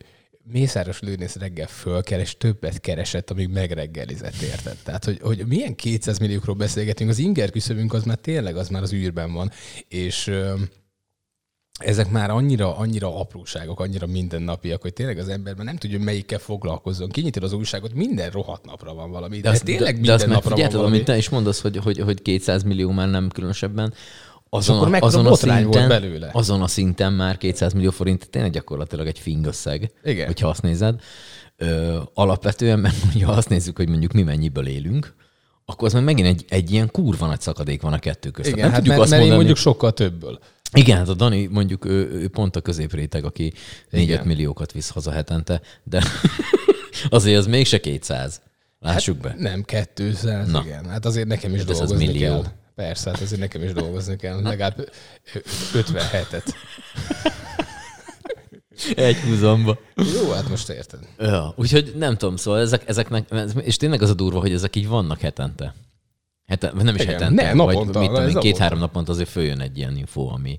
Mészáros 0.50 1.00
Lőnész 1.00 1.36
reggel 1.36 1.66
fölkel, 1.66 2.20
és 2.20 2.36
többet 2.36 2.80
keresett, 2.80 3.30
amíg 3.30 3.48
megreggelizett, 3.48 4.40
érted? 4.42 4.76
Tehát, 4.82 5.04
hogy, 5.04 5.18
hogy 5.20 5.46
milyen 5.46 5.74
200 5.74 6.18
milliókról 6.18 6.54
beszélgetünk, 6.54 7.10
az 7.10 7.18
inger 7.18 7.50
küszöbünk 7.50 7.92
az 7.92 8.04
már 8.04 8.16
tényleg, 8.16 8.56
az 8.56 8.68
már 8.68 8.82
az 8.82 8.92
űrben 8.92 9.32
van, 9.32 9.50
és 9.88 10.30
ezek 11.78 12.10
már 12.10 12.30
annyira, 12.30 12.76
annyira 12.76 13.20
apróságok, 13.20 13.80
annyira 13.80 14.06
mindennapiak, 14.06 14.82
hogy 14.82 14.92
tényleg 14.92 15.18
az 15.18 15.28
emberben 15.28 15.64
nem 15.64 15.76
tudja, 15.76 15.98
melyikkel 15.98 16.38
foglalkozzon. 16.38 17.08
Kinyitod 17.08 17.42
az 17.42 17.52
újságot, 17.52 17.94
minden 17.94 18.30
rohadt 18.30 18.64
napra 18.64 18.94
van 18.94 19.10
valami. 19.10 19.40
De, 19.40 19.48
az, 19.48 19.54
ez 19.54 19.60
tényleg 19.60 19.94
de, 19.94 20.00
minden 20.00 20.16
de 20.16 20.24
azt 20.24 20.26
napra 20.26 20.56
van 20.56 20.70
valami. 20.70 20.86
amit 20.86 21.04
te 21.04 21.16
is 21.16 21.28
mondasz, 21.28 21.60
hogy, 21.60 21.76
hogy, 21.76 21.98
hogy 21.98 22.22
200 22.22 22.62
millió 22.62 22.90
már 22.90 23.08
nem 23.08 23.28
különösebben. 23.28 23.94
Azon, 24.50 24.76
akkor 24.76 24.88
mekkora 24.88 25.22
botrány 25.22 25.66
volt 25.66 25.88
belőle. 25.88 26.30
azon 26.32 26.62
a 26.62 26.66
szinten 26.66 27.12
már 27.12 27.36
200 27.36 27.72
millió 27.72 27.90
forint 27.90 28.30
tényleg 28.30 28.50
gyakorlatilag 28.50 29.06
egy 29.06 29.18
fingösszeg, 29.18 29.92
Igen. 30.04 30.26
hogyha 30.26 30.48
azt 30.48 30.62
nézed. 30.62 31.00
Ö, 31.56 31.98
alapvetően, 32.14 32.78
mert 32.78 33.22
ha 33.22 33.32
azt 33.32 33.48
nézzük, 33.48 33.76
hogy 33.76 33.88
mondjuk 33.88 34.12
mi 34.12 34.22
mennyiből 34.22 34.66
élünk, 34.66 35.14
akkor 35.70 35.86
az 35.86 35.92
meg 35.92 36.04
megint 36.04 36.28
egy, 36.28 36.44
egy 36.48 36.70
ilyen 36.70 36.90
kurva 36.90 37.26
nagy 37.26 37.40
szakadék 37.40 37.82
van 37.82 37.92
a 37.92 37.98
kettő 37.98 38.30
között. 38.30 38.52
Igen, 38.52 38.64
nem 38.64 38.72
hát 38.72 38.78
tudjuk 38.78 38.96
mert, 38.96 39.02
azt 39.02 39.10
mert 39.10 39.22
én 39.22 39.28
mondani, 39.28 39.48
mondjuk 39.48 39.74
sokkal 39.74 39.92
többből. 39.92 40.38
Igen, 40.72 40.96
hát 40.96 41.08
a 41.08 41.14
Dani 41.14 41.46
mondjuk 41.46 41.84
ő, 41.84 42.10
ő 42.10 42.28
pont 42.28 42.56
a 42.56 42.60
középréteg, 42.60 43.24
aki 43.24 43.52
4 43.90 44.02
Igen. 44.02 44.26
milliókat 44.26 44.72
visz 44.72 44.90
haza 44.90 45.10
hetente, 45.10 45.60
de 45.84 46.02
azért 47.08 47.38
az 47.38 47.46
mégse 47.46 47.80
200. 47.80 48.40
Lássuk 48.80 49.16
be. 49.18 49.34
Nem, 49.38 49.64
200, 49.94 50.50
Na. 50.50 50.62
igen. 50.64 50.88
Hát 50.88 51.04
azért 51.04 51.26
nekem 51.26 51.54
is 51.54 51.60
Hát 51.60 51.70
ez 51.70 51.80
az 51.80 51.88
dolgozni 51.88 52.06
millió. 52.12 52.40
kell. 52.40 52.44
Persze, 52.74 53.10
hát 53.10 53.20
azért 53.20 53.40
nekem 53.40 53.62
is 53.62 53.72
dolgozni 53.72 54.16
kell. 54.16 54.42
Legalább 54.42 54.90
57-et. 55.74 56.44
Egy 58.96 59.16
húzamba. 59.16 59.78
Jó, 60.14 60.30
hát 60.30 60.48
most 60.48 60.68
érted. 60.68 61.00
Ja, 61.18 61.52
úgyhogy 61.56 61.92
nem 61.96 62.16
tudom, 62.16 62.36
szóval 62.36 62.60
ezek, 62.60 62.88
ezeknek, 62.88 63.28
és 63.60 63.76
tényleg 63.76 64.02
az 64.02 64.10
a 64.10 64.14
durva, 64.14 64.40
hogy 64.40 64.52
ezek 64.52 64.76
így 64.76 64.88
vannak 64.88 65.20
hetente. 65.20 65.74
Heten, 66.48 66.76
nem 66.76 66.94
is 66.94 67.00
Igen, 67.02 67.12
hetente, 67.14 67.42
ne, 67.42 67.52
naponta, 67.52 67.98
vagy 67.98 68.10
mit 68.10 68.20
tudom 68.26 68.42
két-három 68.42 68.78
naponta 68.78 69.12
azért 69.12 69.28
följön 69.28 69.60
egy 69.60 69.78
ilyen 69.78 69.96
info, 69.96 70.26
ami... 70.26 70.56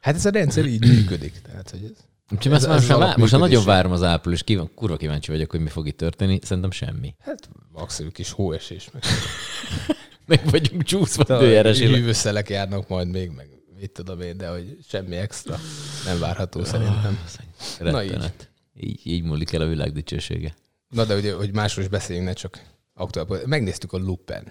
Hát 0.00 0.14
ez 0.14 0.26
a 0.26 0.30
rendszer 0.30 0.64
így 0.66 0.80
működik. 0.80 1.40
Tehát, 1.42 1.70
hogy 1.70 1.84
ez... 1.84 1.90
Úgyhogy 2.32 2.52
Ez- 2.52 2.64
ez, 2.64 2.88
most, 2.88 3.16
most 3.16 3.32
nagyon 3.38 3.64
várom 3.64 3.92
az 3.92 4.02
április, 4.02 4.42
kívan, 4.42 4.70
kurva 4.74 4.96
kíváncsi 4.96 5.30
vagyok, 5.30 5.50
hogy 5.50 5.60
mi 5.60 5.68
fog 5.68 5.86
itt 5.86 5.96
történni. 5.96 6.38
Szerintem 6.42 6.70
semmi. 6.70 7.14
Hát 7.20 7.48
maximum 7.72 8.12
kis 8.12 8.30
hóesés. 8.30 8.88
Meg 8.92 9.02
Meg 10.26 10.50
vagyunk 10.50 10.82
csúszva 10.82 11.36
időjárásére. 11.36 11.96
hűvöszelek 11.96 12.48
járnak 12.48 12.88
majd 12.88 13.08
még, 13.08 13.30
meg 13.30 13.48
mit 13.80 13.90
tudom 13.90 14.20
én, 14.20 14.36
de 14.36 14.48
hogy 14.48 14.78
semmi 14.88 15.16
extra 15.16 15.58
nem 16.04 16.18
várható 16.18 16.64
szerintem. 16.64 17.18
Na 17.80 18.04
így. 18.04 18.32
Így, 18.80 19.00
így 19.04 19.22
múlik 19.22 19.52
el 19.52 19.60
a 19.60 19.66
világ 19.66 19.92
dicsősége. 19.92 20.54
Na 20.88 21.04
de 21.04 21.14
ugye, 21.14 21.34
hogy 21.34 21.52
másról 21.52 21.84
is 21.84 21.90
beszéljünk, 21.90 22.28
ne 22.28 22.34
csak 22.34 22.60
aktuál. 22.94 23.26
Megnéztük 23.46 23.92
a 23.92 23.98
Lupin. 23.98 24.42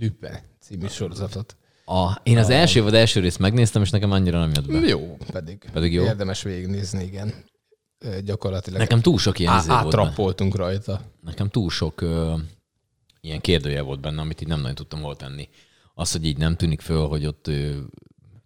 Lupin 0.00 0.38
című 0.60 0.86
sorozatot. 0.86 1.56
A, 1.84 2.20
én 2.22 2.38
az 2.38 2.50
első 2.50 2.82
vagy 2.82 2.94
első 2.94 3.20
részt 3.20 3.38
megnéztem, 3.38 3.82
és 3.82 3.90
nekem 3.90 4.10
annyira 4.10 4.38
nem 4.38 4.50
jött 4.54 4.66
be. 4.66 4.78
Jó, 4.78 5.16
pedig. 5.32 5.70
Pedig 5.72 5.92
jó? 5.92 6.04
Érdemes 6.04 6.42
végignézni, 6.42 7.04
igen. 7.04 7.32
Gyakorlatilag 8.24 8.78
Nekem 8.78 9.00
túl 9.00 9.18
sok 9.18 9.38
ilyen 9.38 9.52
á- 9.52 9.58
izé 9.60 9.68
volt 9.68 9.84
átrappoltunk 9.84 10.56
rajta. 10.56 11.00
Nekem 11.20 11.48
túl 11.48 11.70
sok 11.70 12.00
ö, 12.00 12.34
ilyen 13.20 13.40
kérdője 13.40 13.82
volt 13.82 14.00
benne, 14.00 14.20
amit 14.20 14.40
így 14.40 14.48
nem 14.48 14.60
nagyon 14.60 14.74
tudtam 14.74 15.00
hol 15.02 15.16
tenni. 15.16 15.48
Az, 15.94 16.12
hogy 16.12 16.24
így 16.26 16.36
nem 16.36 16.56
tűnik 16.56 16.80
föl, 16.80 17.06
hogy 17.06 17.26
ott 17.26 17.46
ö, 17.46 17.80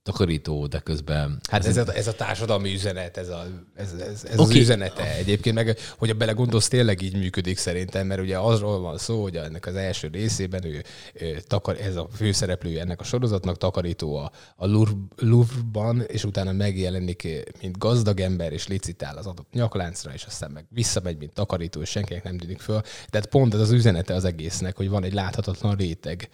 takarító, 0.08 0.66
de 0.66 0.78
közben... 0.78 1.40
Hát 1.50 1.66
ez, 1.66 1.76
a, 1.76 1.94
ez 1.94 2.06
a 2.06 2.12
társadalmi 2.12 2.72
üzenet, 2.72 3.16
ez, 3.16 3.28
a, 3.28 3.46
ez, 3.74 3.92
ez, 3.92 4.24
ez 4.24 4.38
Oké. 4.38 4.50
az 4.50 4.56
üzenete 4.56 5.14
egyébként, 5.16 5.54
meg 5.54 5.78
hogy 5.98 6.10
a 6.10 6.14
belegondolsz, 6.14 6.68
tényleg 6.68 7.02
így 7.02 7.16
működik 7.16 7.58
szerintem, 7.58 8.06
mert 8.06 8.20
ugye 8.20 8.38
azról 8.38 8.80
van 8.80 8.98
szó, 8.98 9.22
hogy 9.22 9.36
ennek 9.36 9.66
az 9.66 9.74
első 9.74 10.08
részében 10.12 10.64
ő, 10.64 10.82
ő 11.14 11.40
takar, 11.46 11.80
ez 11.80 11.96
a 11.96 12.08
főszereplője 12.14 12.80
ennek 12.80 13.00
a 13.00 13.04
sorozatnak, 13.04 13.56
takarító 13.58 14.16
a, 14.16 14.30
a 14.56 14.66
Louvre- 14.66 14.96
Louvre-ban, 15.16 16.02
és 16.06 16.24
utána 16.24 16.52
megjelenik, 16.52 17.28
mint 17.60 17.78
gazdag 17.78 18.20
ember, 18.20 18.52
és 18.52 18.66
licitál 18.66 19.16
az 19.16 19.26
adott 19.26 19.52
nyakláncra, 19.52 20.12
és 20.12 20.24
aztán 20.24 20.50
meg 20.50 20.64
visszamegy, 20.68 21.16
mint 21.18 21.32
takarító, 21.32 21.80
és 21.80 21.88
senkinek 21.90 22.22
nem 22.22 22.38
tűnik 22.38 22.60
föl. 22.60 22.80
Tehát 23.06 23.26
pont 23.26 23.54
ez 23.54 23.60
az 23.60 23.70
üzenete 23.70 24.14
az 24.14 24.24
egésznek, 24.24 24.76
hogy 24.76 24.88
van 24.88 25.04
egy 25.04 25.12
láthatatlan 25.12 25.76
réteg, 25.76 26.28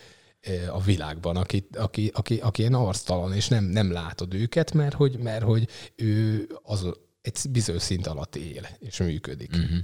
a 0.72 0.80
világban, 0.80 1.36
aki, 1.36 1.66
aki, 1.72 2.10
aki, 2.14 2.38
aki 2.42 2.60
ilyen 2.60 2.74
arctalan, 2.74 3.32
és 3.32 3.48
nem, 3.48 3.64
nem 3.64 3.92
látod 3.92 4.34
őket, 4.34 4.72
mert 4.72 4.94
hogy, 4.94 5.18
mert 5.18 5.42
hogy 5.42 5.68
ő 5.96 6.46
az 6.62 6.86
egy 7.22 7.38
bizonyos 7.50 7.82
szint 7.82 8.06
alatt 8.06 8.36
él, 8.36 8.68
és 8.78 8.98
működik. 8.98 9.56
Mm. 9.56 9.78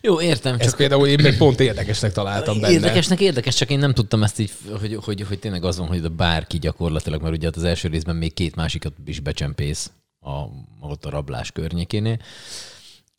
Jó, 0.00 0.20
értem, 0.20 0.54
Ezt 0.54 0.68
csak 0.68 0.76
például 0.76 1.08
én 1.08 1.18
meg 1.22 1.36
pont 1.36 1.60
érdekesnek 1.60 2.12
találtam 2.12 2.60
benne. 2.60 2.72
Érdekesnek 2.72 3.20
érdekes, 3.20 3.54
csak 3.54 3.70
én 3.70 3.78
nem 3.78 3.94
tudtam 3.94 4.22
ezt 4.22 4.38
így, 4.38 4.52
hogy, 4.80 4.98
hogy, 5.02 5.20
hogy 5.20 5.38
tényleg 5.38 5.64
az 5.64 5.78
van, 5.78 5.88
hogy 5.88 6.12
bárki 6.12 6.58
gyakorlatilag, 6.58 7.22
mert 7.22 7.34
ugye 7.34 7.50
az 7.54 7.64
első 7.64 7.88
részben 7.88 8.16
még 8.16 8.34
két 8.34 8.54
másikat 8.54 8.92
is 9.04 9.20
becsempész 9.20 9.90
a, 10.20 10.30
ott 10.80 11.04
a 11.04 11.10
rablás 11.10 11.52
környékénél, 11.52 12.18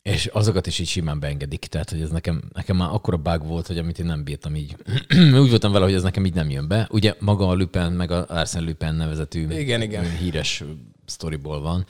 és 0.06 0.26
azokat 0.26 0.66
is 0.66 0.78
így 0.78 0.86
simán 0.86 1.20
beengedik. 1.20 1.66
Tehát, 1.66 1.90
hogy 1.90 2.00
ez 2.00 2.10
nekem, 2.10 2.42
nekem 2.52 2.76
már 2.76 2.88
akkora 2.92 3.16
bug 3.16 3.46
volt, 3.46 3.66
hogy 3.66 3.78
amit 3.78 3.98
én 3.98 4.06
nem 4.06 4.24
bírtam 4.24 4.54
így. 4.54 4.76
Úgy 5.42 5.48
voltam 5.48 5.72
vele, 5.72 5.84
hogy 5.84 5.94
ez 5.94 6.02
nekem 6.02 6.26
így 6.26 6.34
nem 6.34 6.50
jön 6.50 6.68
be. 6.68 6.88
Ugye 6.90 7.14
maga 7.18 7.48
a 7.48 7.54
Lupin, 7.54 7.82
meg 7.90 8.10
a 8.10 8.26
Arsène 8.26 8.64
Lupin 8.64 8.92
nevezetű 8.92 9.48
Igen, 9.48 9.82
igen. 9.82 10.16
híres 10.16 10.64
sztoriból 11.04 11.60
van. 11.60 11.86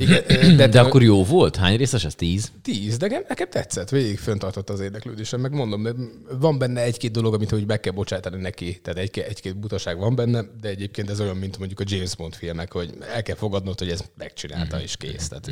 Igen, 0.00 0.22
De, 0.56 0.68
de, 0.68 0.80
akkor 0.80 1.02
jó 1.02 1.24
volt? 1.24 1.56
Hány 1.56 1.76
részes 1.76 2.04
ez? 2.04 2.14
Tíz? 2.14 2.52
Tíz, 2.62 2.96
de 2.96 3.06
nekem, 3.06 3.24
nekem 3.28 3.48
tetszett, 3.50 3.88
végig 3.88 4.18
föntartott 4.18 4.70
az 4.70 4.80
érdeklődésem, 4.80 5.40
meg 5.40 5.52
mondom, 5.52 5.82
de 5.82 5.92
van 6.38 6.58
benne 6.58 6.80
egy-két 6.80 7.10
dolog, 7.10 7.34
amit 7.34 7.50
hogy 7.50 7.66
meg 7.66 7.80
kell 7.80 7.92
bocsátani 7.92 8.40
neki, 8.40 8.80
tehát 8.82 8.98
egy, 8.98 9.18
egy-két 9.18 9.56
butaság 9.56 9.98
van 9.98 10.14
benne, 10.14 10.44
de 10.60 10.68
egyébként 10.68 11.10
ez 11.10 11.20
olyan, 11.20 11.36
mint 11.36 11.58
mondjuk 11.58 11.80
a 11.80 11.84
James 11.86 12.16
Bond 12.16 12.34
filmek, 12.34 12.72
hogy 12.72 12.94
el 13.14 13.22
kell 13.22 13.36
fogadnod, 13.36 13.78
hogy 13.78 13.90
ez 13.90 14.04
megcsinálta 14.16 14.80
és 14.82 14.96
kész. 14.96 15.28
Tehát, 15.28 15.50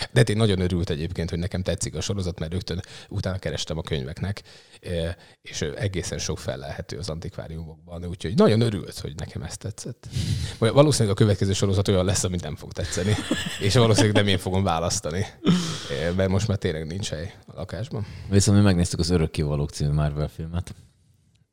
De 0.00 0.08
hát 0.14 0.28
én 0.28 0.36
nagyon 0.36 0.60
örült 0.60 0.90
egyébként, 0.90 1.30
hogy 1.30 1.38
nekem 1.38 1.62
tetszik 1.62 1.94
a 1.94 2.00
sorozat, 2.00 2.38
mert 2.38 2.52
rögtön 2.52 2.80
utána 3.08 3.38
kerestem 3.38 3.78
a 3.78 3.82
könyveknek, 3.82 4.42
és 5.42 5.60
egészen 5.76 6.18
sok 6.18 6.38
fellelhető 6.38 6.96
az 6.98 7.08
antikváriumokban, 7.08 8.06
úgyhogy 8.06 8.34
nagyon 8.34 8.60
örült, 8.60 8.98
hogy 8.98 9.14
nekem 9.16 9.42
ez 9.42 9.56
tetszett. 9.56 10.08
Valószínűleg 10.58 11.16
a 11.16 11.18
következő 11.18 11.52
sorozat 11.52 11.88
olyan 11.88 12.04
lesz, 12.04 12.24
amit 12.24 12.42
nem 12.42 12.56
fog 12.56 12.72
tetszeni, 12.72 13.14
és 13.60 13.74
valószínűleg 13.74 14.14
nem 14.14 14.26
én 14.26 14.38
fogom 14.38 14.62
választani, 14.62 15.26
mert 16.16 16.28
most 16.28 16.48
már 16.48 16.58
tényleg 16.58 16.86
nincs 16.86 17.08
hely 17.08 17.34
a 17.46 17.52
lakásban. 17.54 18.06
Viszont 18.30 18.58
mi 18.58 18.64
megnéztük 18.64 18.98
az 18.98 19.10
Örökkévalók 19.10 19.70
című 19.70 19.92
Marvel 19.92 20.28
filmet, 20.28 20.74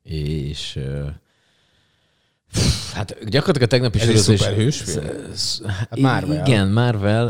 és 0.02 0.78
hát 2.94 3.28
gyakorlatilag 3.28 3.62
a 3.62 3.66
tegnapi 3.66 4.00
Ez 4.00 4.08
egy 4.08 4.14
sorozat 4.14 4.34
is- 4.34 4.40
szuperhős 4.40 4.80
film? 4.80 5.06
Hát 5.68 5.98
Marvel. 5.98 6.46
Igen, 6.46 6.68
Marvel. 6.68 7.26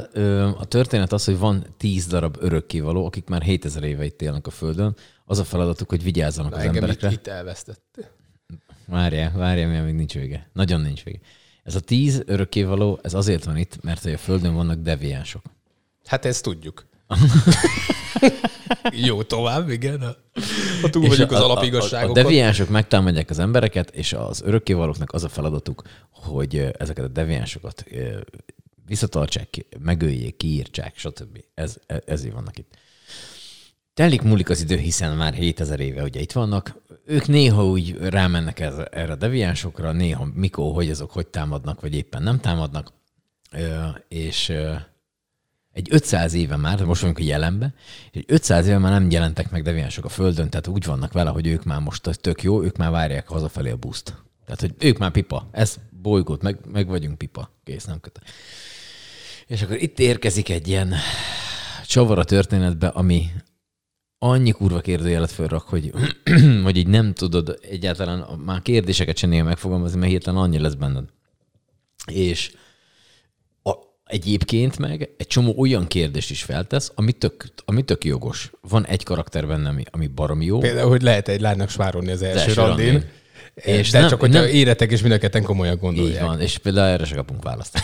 A 0.59 0.65
történet 0.65 1.13
az, 1.13 1.25
hogy 1.25 1.39
van 1.39 1.67
tíz 1.77 2.07
darab 2.07 2.37
örökkévaló, 2.41 3.07
akik 3.07 3.29
már 3.29 3.43
7000 3.43 3.83
éve 3.83 4.05
itt 4.05 4.23
élnek 4.23 4.47
a 4.47 4.51
Földön. 4.51 4.97
Az 5.25 5.39
a 5.39 5.45
feladatuk, 5.45 5.89
hogy 5.89 6.03
vigyázzanak 6.03 6.51
Na, 6.51 6.57
az 6.57 6.63
engem 6.63 6.77
itt, 6.77 6.81
emberekre. 6.89 7.11
itt 7.11 7.27
elvesztett. 7.27 8.11
Várjál, 8.87 9.33
várjál, 9.37 9.69
mert 9.69 9.85
még 9.85 9.95
nincs 9.95 10.15
vége. 10.15 10.51
Nagyon 10.53 10.81
nincs 10.81 11.03
vége. 11.05 11.19
Ez 11.63 11.75
a 11.75 11.81
tíz 11.81 12.23
örökkévaló, 12.27 12.99
ez 13.03 13.15
azért 13.15 13.45
van 13.45 13.57
itt, 13.57 13.83
mert 13.83 14.05
a 14.05 14.17
Földön 14.19 14.55
vannak 14.55 14.79
deviánsok. 14.81 15.43
Hát 16.07 16.25
ezt 16.25 16.43
tudjuk. 16.43 16.87
Jó, 18.91 19.23
tovább, 19.23 19.69
igen. 19.71 20.17
Ha 20.83 20.91
túl 20.91 21.03
És 21.03 21.09
vagyunk 21.09 21.33
a- 21.33 21.35
az 21.35 21.41
a- 21.41 21.45
alapigazságokon. 21.45 22.17
A, 22.17 22.21
a 22.21 22.23
deviánsok 22.23 22.69
megtámadják 22.69 23.31
az 23.31 23.39
embereket, 23.39 23.91
és 23.91 24.13
az 24.13 24.43
örökkévalóknak 24.45 25.13
az 25.13 25.25
a 25.25 25.29
feladatuk, 25.29 25.83
hogy 26.11 26.57
ezeket 26.79 27.05
a 27.05 27.09
deviánsokat 27.09 27.85
visszatartsák, 28.87 29.67
megöljék, 29.79 30.37
kiírtsák, 30.37 30.97
stb. 30.99 31.45
Ez, 31.55 31.77
e- 31.87 32.03
ezért 32.07 32.35
vannak 32.35 32.59
itt. 32.59 32.75
Telik 33.95 34.23
múlik 34.23 34.51
az 34.51 34.61
idő, 34.61 34.77
hiszen 34.77 35.17
már 35.17 35.35
7000 35.35 35.81
éve 35.81 36.03
ugye 36.03 36.21
itt 36.21 36.33
vannak. 36.33 36.83
Ők 37.05 37.27
néha 37.27 37.67
úgy 37.67 37.97
rámennek 38.01 38.61
ez, 38.61 38.75
erre 38.91 39.13
a 39.13 39.17
deviánsokra, 39.17 39.93
néha 39.93 40.29
mikor, 40.35 40.75
hogy 40.75 40.91
azok 40.91 41.11
hogy 41.11 41.27
támadnak, 41.27 41.81
vagy 41.81 41.95
éppen 41.95 42.23
nem 42.23 42.41
támadnak. 42.41 42.93
Ö, 43.51 43.89
és 44.09 44.53
egy 45.73 45.89
500 45.91 46.33
éve 46.33 46.57
már, 46.57 46.85
most 46.85 47.01
vagyunk 47.01 47.19
a 47.19 47.23
jelenbe, 47.23 47.75
egy 48.13 48.25
500 48.27 48.67
éve 48.67 48.79
már 48.79 48.93
nem 48.93 49.11
jelentek 49.11 49.51
meg 49.51 49.63
deviánsok 49.63 50.05
a 50.05 50.09
Földön, 50.09 50.51
tehát 50.51 50.67
úgy 50.67 50.85
vannak 50.85 51.13
vele, 51.13 51.31
hogy 51.31 51.47
ők 51.47 51.65
már 51.65 51.81
most 51.81 52.19
tök 52.21 52.43
jó, 52.43 52.63
ők 52.63 52.77
már 52.77 52.91
várják 52.91 53.29
hazafelé 53.29 53.71
a 53.71 53.77
buszt. 53.77 54.15
Tehát, 54.45 54.61
hogy 54.61 54.75
ők 54.79 54.99
már 54.99 55.11
pipa, 55.11 55.49
ez 55.51 55.77
bolygót, 56.03 56.43
meg, 56.43 56.59
meg 56.73 56.87
vagyunk 56.87 57.19
pipa, 57.19 57.51
kész, 57.65 57.85
nem 57.85 58.01
köte. 58.01 58.21
És 59.47 59.63
akkor 59.63 59.77
itt 59.77 59.99
érkezik 59.99 60.49
egy 60.49 60.69
ilyen 60.69 60.95
csavar 61.87 62.19
a 62.19 62.25
történetbe, 62.25 62.87
ami 62.87 63.31
annyi 64.25 64.51
kurva 64.51 64.81
kérdőjelet 64.81 65.31
fölrak, 65.31 65.63
hogy, 65.63 65.91
hogy 66.65 66.77
így 66.77 66.87
nem 66.87 67.13
tudod 67.13 67.59
egyáltalán 67.71 68.19
már 68.45 68.63
kérdéseket 68.63 69.17
sem 69.17 69.31
néha 69.31 69.45
megfogalmazni, 69.45 69.99
mert 69.99 70.11
hirtelen 70.11 70.41
annyi 70.41 70.59
lesz 70.59 70.75
benned. 70.75 71.05
És 72.07 72.53
a, 73.63 73.73
egyébként 74.05 74.79
meg 74.79 75.11
egy 75.17 75.27
csomó 75.27 75.55
olyan 75.57 75.87
kérdést 75.87 76.31
is 76.31 76.43
feltesz, 76.43 76.93
ami 76.95 77.13
tök, 77.13 77.45
ami 77.65 77.83
tök 77.83 78.05
jogos. 78.05 78.51
Van 78.69 78.87
egy 78.87 79.03
karakter 79.03 79.47
benne, 79.47 79.69
ami, 79.69 79.83
ami 79.91 80.07
baromi 80.07 80.45
jó. 80.45 80.59
Például, 80.59 80.89
hogy 80.89 81.03
lehet 81.03 81.29
egy 81.29 81.41
lánynak 81.41 81.71
svárolni 81.71 82.11
az 82.11 82.23
első, 82.23 82.39
első 82.39 82.53
randin. 82.53 82.87
randin. 82.93 83.11
És 83.55 83.91
de 83.91 84.01
nem- 84.01 84.09
csak, 84.09 84.21
hogyha 84.21 84.41
nem- 84.41 84.51
éretek, 84.51 84.91
és 84.91 85.03
mind 85.03 85.25
a 85.33 85.43
komolyan 85.43 85.75
Így 85.75 85.81
gondolják. 85.81 86.25
van, 86.25 86.41
és 86.41 86.59
például 86.59 86.89
erre 86.93 87.05
se 87.05 87.15
kapunk 87.15 87.43
választ. 87.43 87.79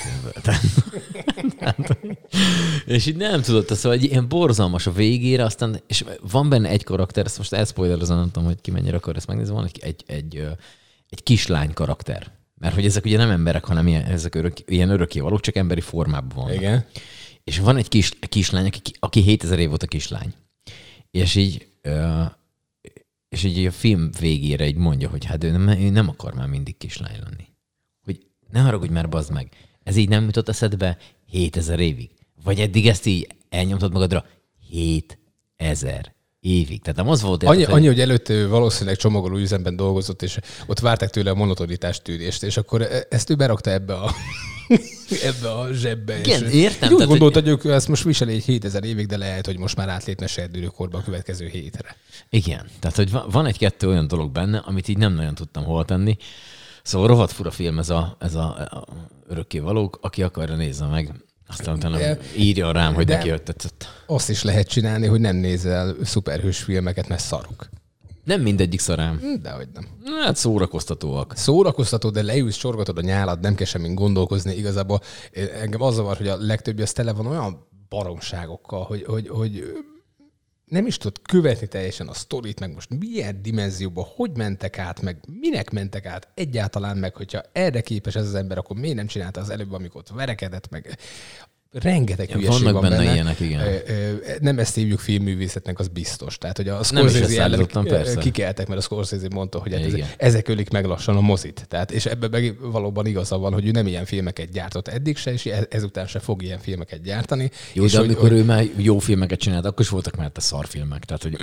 tehát- 1.58 1.98
és 2.86 3.06
így 3.06 3.16
nem 3.16 3.42
tudod, 3.42 3.64
tehát 3.64 3.82
szóval 3.82 3.98
egy 3.98 4.04
ilyen 4.04 4.28
borzalmas 4.28 4.86
a 4.86 4.92
végére, 4.92 5.44
aztán, 5.44 5.80
és 5.86 6.04
van 6.30 6.48
benne 6.48 6.68
egy 6.68 6.84
karakter, 6.84 7.24
ezt 7.24 7.38
most 7.38 7.52
elszpoilerozom, 7.52 8.16
nem 8.16 8.30
tudom, 8.30 8.44
hogy 8.44 8.60
ki 8.60 8.70
mennyire 8.70 8.96
akar 8.96 9.16
ezt 9.16 9.26
megnézni, 9.26 9.54
van 9.54 9.64
egy, 9.64 9.78
egy, 9.82 10.04
egy, 10.06 10.46
egy 11.08 11.22
kislány 11.22 11.72
karakter. 11.72 12.30
Mert 12.54 12.74
hogy 12.74 12.84
ezek 12.84 13.04
ugye 13.04 13.16
nem 13.16 13.30
emberek, 13.30 13.64
hanem 13.64 13.86
ilyen, 13.86 14.04
ezek 14.04 14.34
örök, 14.34 14.56
ilyen 14.66 14.90
örökkévalók, 14.90 15.40
csak 15.40 15.56
emberi 15.56 15.80
formában 15.80 16.36
vannak. 16.36 16.54
Igen. 16.54 16.86
És 17.44 17.58
van 17.58 17.76
egy 17.76 17.88
kis, 17.88 18.12
kislány, 18.28 18.66
aki, 18.66 18.80
aki 18.98 19.20
7000 19.20 19.58
év 19.58 19.68
volt 19.68 19.82
a 19.82 19.86
kislány. 19.86 20.34
És 21.10 21.34
így, 21.34 21.66
és 23.28 23.44
így 23.44 23.66
a 23.66 23.70
film 23.70 24.10
végére 24.20 24.66
így 24.66 24.76
mondja, 24.76 25.08
hogy 25.08 25.24
hát 25.24 25.44
ő 25.44 25.50
nem, 25.50 25.68
ő 25.68 25.90
nem 25.90 26.08
akar 26.08 26.34
már 26.34 26.48
mindig 26.48 26.76
kislány 26.76 27.18
lenni. 27.24 27.46
Hogy 28.04 28.18
ne 28.50 28.60
haragudj 28.60 28.92
már, 28.92 29.08
bazd 29.08 29.32
meg. 29.32 29.48
Ez 29.82 29.96
így 29.96 30.08
nem 30.08 30.24
jutott 30.24 30.48
eszedbe 30.48 30.98
7000 31.30 31.80
évig. 31.80 32.10
Vagy 32.44 32.60
eddig 32.60 32.88
ezt 32.88 33.06
így 33.06 33.26
elnyomtad 33.48 33.92
magadra 33.92 34.24
7000 34.70 36.14
évig. 36.40 36.80
Tehát 36.82 36.96
nem 36.96 37.08
az 37.08 37.22
volt, 37.22 37.42
Annyi, 37.42 37.60
érted, 37.60 37.74
annyi, 37.74 37.86
hogy 37.86 38.00
előtt 38.00 38.28
ő 38.28 38.48
valószínűleg 38.48 38.96
csomagoló 38.96 39.36
üzemben 39.36 39.76
dolgozott, 39.76 40.22
és 40.22 40.38
ott 40.66 40.78
várták 40.78 41.10
tőle 41.10 41.30
a 41.30 41.34
monotonitás 41.34 42.02
tűrést, 42.02 42.42
és 42.42 42.56
akkor 42.56 42.82
e- 42.82 43.06
ezt 43.10 43.30
ő 43.30 43.34
berakta 43.34 43.70
ebbe 43.70 43.94
a, 43.94 44.12
ebbe 45.30 45.50
a 45.52 45.72
zsebbe. 45.72 46.18
Igen, 46.18 46.44
és 46.46 46.52
értem, 46.52 46.88
Úgy 46.90 46.94
tehát, 46.94 47.08
gondolta, 47.08 47.40
hogy 47.40 47.48
ők 47.48 47.64
ezt 47.64 47.88
most 47.88 48.02
viseli 48.02 48.34
egy 48.34 48.44
7000 48.44 48.84
évig, 48.84 49.06
de 49.06 49.16
lehet, 49.16 49.46
hogy 49.46 49.58
most 49.58 49.76
már 49.76 49.88
átlépne 49.88 50.26
serdülőkorba 50.26 50.98
a 50.98 51.02
következő 51.02 51.46
hétre. 51.46 51.96
Igen, 52.30 52.66
tehát 52.80 52.96
hogy 52.96 53.10
van- 53.10 53.28
van 53.30 53.46
egy-kettő 53.46 53.88
olyan 53.88 54.06
dolog 54.06 54.30
benne, 54.32 54.58
amit 54.58 54.88
így 54.88 54.98
nem 54.98 55.14
nagyon 55.14 55.34
tudtam 55.34 55.64
hol 55.64 55.84
tenni. 55.84 56.16
Szóval 56.88 57.08
rohadt 57.08 57.32
fura 57.32 57.50
film 57.50 57.78
ez 57.78 57.90
a, 57.90 58.16
ez 58.18 58.34
a, 58.34 58.42
a 58.58 58.84
örökkévalók, 59.26 59.98
aki 60.02 60.22
akarja 60.22 60.56
nézze 60.56 60.86
meg. 60.86 61.12
Aztán 61.46 61.74
utána 61.76 61.96
De- 61.98 62.18
írja 62.36 62.72
rám, 62.72 62.94
hogy 62.94 63.04
de- 63.04 63.16
neki 63.16 63.28
jött 63.28 63.44
tetszett. 63.44 63.86
Azt 64.06 64.30
is 64.30 64.42
lehet 64.42 64.68
csinálni, 64.68 65.06
hogy 65.06 65.20
nem 65.20 65.36
nézel 65.36 65.96
szuperhős 66.02 66.58
filmeket, 66.58 67.08
mert 67.08 67.20
szarok. 67.20 67.68
Nem 68.24 68.40
mindegyik 68.40 68.80
szarám. 68.80 69.18
Hm, 69.18 69.42
Dehogy 69.42 69.68
nem. 69.74 69.86
Hát 70.22 70.36
szórakoztatóak. 70.36 71.32
Szórakoztató, 71.36 72.10
de 72.10 72.22
leülsz, 72.22 72.56
sorgatod 72.56 72.98
a 72.98 73.00
nyálad, 73.00 73.40
nem 73.40 73.54
kell 73.54 73.66
semmin 73.66 73.94
gondolkozni. 73.94 74.54
Igazából 74.54 75.00
engem 75.60 75.82
az 75.82 75.94
zavar, 75.94 76.16
hogy 76.16 76.28
a 76.28 76.36
legtöbbi 76.36 76.82
az 76.82 76.92
tele 76.92 77.12
van 77.12 77.26
olyan 77.26 77.66
baromságokkal, 77.88 78.84
hogy, 78.84 79.04
hogy, 79.04 79.28
hogy 79.28 79.72
nem 80.68 80.86
is 80.86 80.96
tudod 80.96 81.22
követni 81.22 81.66
teljesen 81.66 82.08
a 82.08 82.12
sztorit, 82.12 82.60
meg 82.60 82.74
most 82.74 82.98
milyen 82.98 83.42
dimenzióban, 83.42 84.04
hogy 84.16 84.36
mentek 84.36 84.78
át, 84.78 85.00
meg 85.00 85.16
minek 85.40 85.70
mentek 85.70 86.06
át 86.06 86.28
egyáltalán, 86.34 86.96
meg 86.96 87.14
hogyha 87.14 87.42
erre 87.52 87.80
képes 87.80 88.14
ez 88.14 88.26
az 88.26 88.34
ember, 88.34 88.58
akkor 88.58 88.76
miért 88.76 88.96
nem 88.96 89.06
csinálta 89.06 89.40
az 89.40 89.50
előbb, 89.50 89.72
amikor 89.72 90.02
verekedett, 90.14 90.70
meg 90.70 90.98
rengeteg 91.72 92.28
Ja, 92.28 92.36
hülyeség 92.36 92.62
vannak 92.62 92.80
van 92.80 92.90
benne 92.90 92.96
benne. 92.96 93.12
ilyenek, 93.12 93.40
igen. 93.40 93.62
Nem 94.40 94.58
ezt 94.58 94.74
hívjuk 94.74 94.98
filmművészetnek, 94.98 95.78
az 95.78 95.88
biztos. 95.88 96.38
Tehát, 96.38 96.56
hogy 96.56 96.68
a 96.68 96.82
Scorsese 96.82 97.42
ellen 97.42 97.66
kikeltek, 98.18 98.66
mert 98.66 98.80
a 98.80 98.82
Scorsese 98.82 99.26
mondta, 99.30 99.58
hogy 99.58 99.72
hát 99.72 99.86
Igen. 99.86 100.08
ezek 100.16 100.48
ölik 100.48 100.70
meg 100.70 100.84
lassan 100.84 101.16
a 101.16 101.20
mozit. 101.20 101.64
Tehát, 101.68 101.90
és 101.90 102.06
ebben 102.06 102.30
meg 102.30 102.56
valóban 102.60 103.06
igaza 103.06 103.38
van, 103.38 103.52
hogy 103.52 103.66
ő 103.66 103.70
nem 103.70 103.86
ilyen 103.86 104.04
filmeket 104.04 104.50
gyártott 104.50 104.88
eddig 104.88 105.16
se, 105.16 105.32
és 105.32 105.46
e- 105.46 105.66
ezután 105.70 106.06
se 106.06 106.18
fog 106.18 106.42
ilyen 106.42 106.58
filmeket 106.58 107.02
gyártani. 107.02 107.50
Jó, 107.72 107.84
és 107.84 107.92
de 107.92 107.98
hogy, 107.98 108.06
amikor 108.06 108.28
hogy, 108.28 108.38
ő 108.38 108.44
már 108.44 108.64
jó 108.76 108.98
filmeket 108.98 109.38
csinált, 109.38 109.64
akkor 109.64 109.80
is 109.80 109.88
voltak 109.88 110.16
már 110.16 110.30
te 110.30 110.40
szarfilmek. 110.40 111.04
Tehát, 111.04 111.22
hogy 111.22 111.36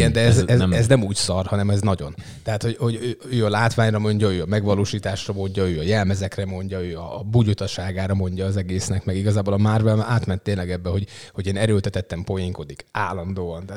igen, 0.00 0.12
de 0.12 0.20
ez, 0.20 0.36
ez 0.36 0.44
ez, 0.46 0.58
nem- 0.58 0.72
ez, 0.72 0.86
nem 0.86 1.02
úgy 1.02 1.14
szar, 1.16 1.46
hanem 1.46 1.70
ez 1.70 1.80
nagyon. 1.80 2.14
Tehát, 2.42 2.62
hogy, 2.62 2.76
hogy 2.76 3.16
ő, 3.30 3.44
a 3.44 3.48
látványra 3.48 3.98
mondja, 3.98 4.30
ő 4.32 4.42
a 4.42 4.46
megvalósításra 4.46 5.32
mondja, 5.32 5.68
ő 5.68 5.78
a 5.78 5.82
jelmezekre 5.82 6.44
mondja, 6.44 6.80
ő 6.80 6.96
a 6.98 7.22
bugyutaságára 7.30 8.14
mondja 8.14 8.44
az 8.46 8.56
egésznek, 8.56 9.04
meg 9.04 9.16
igazából 9.16 9.52
a 9.52 9.56
Marvel 9.58 10.02
átment 10.02 10.42
tényleg 10.42 10.70
ebbe, 10.70 10.88
hogy, 10.88 11.06
hogy 11.32 11.46
én 11.46 11.56
erőltetettem 11.56 12.24
poénkodik 12.24 12.84
állandóan. 12.92 13.66
De, 13.66 13.74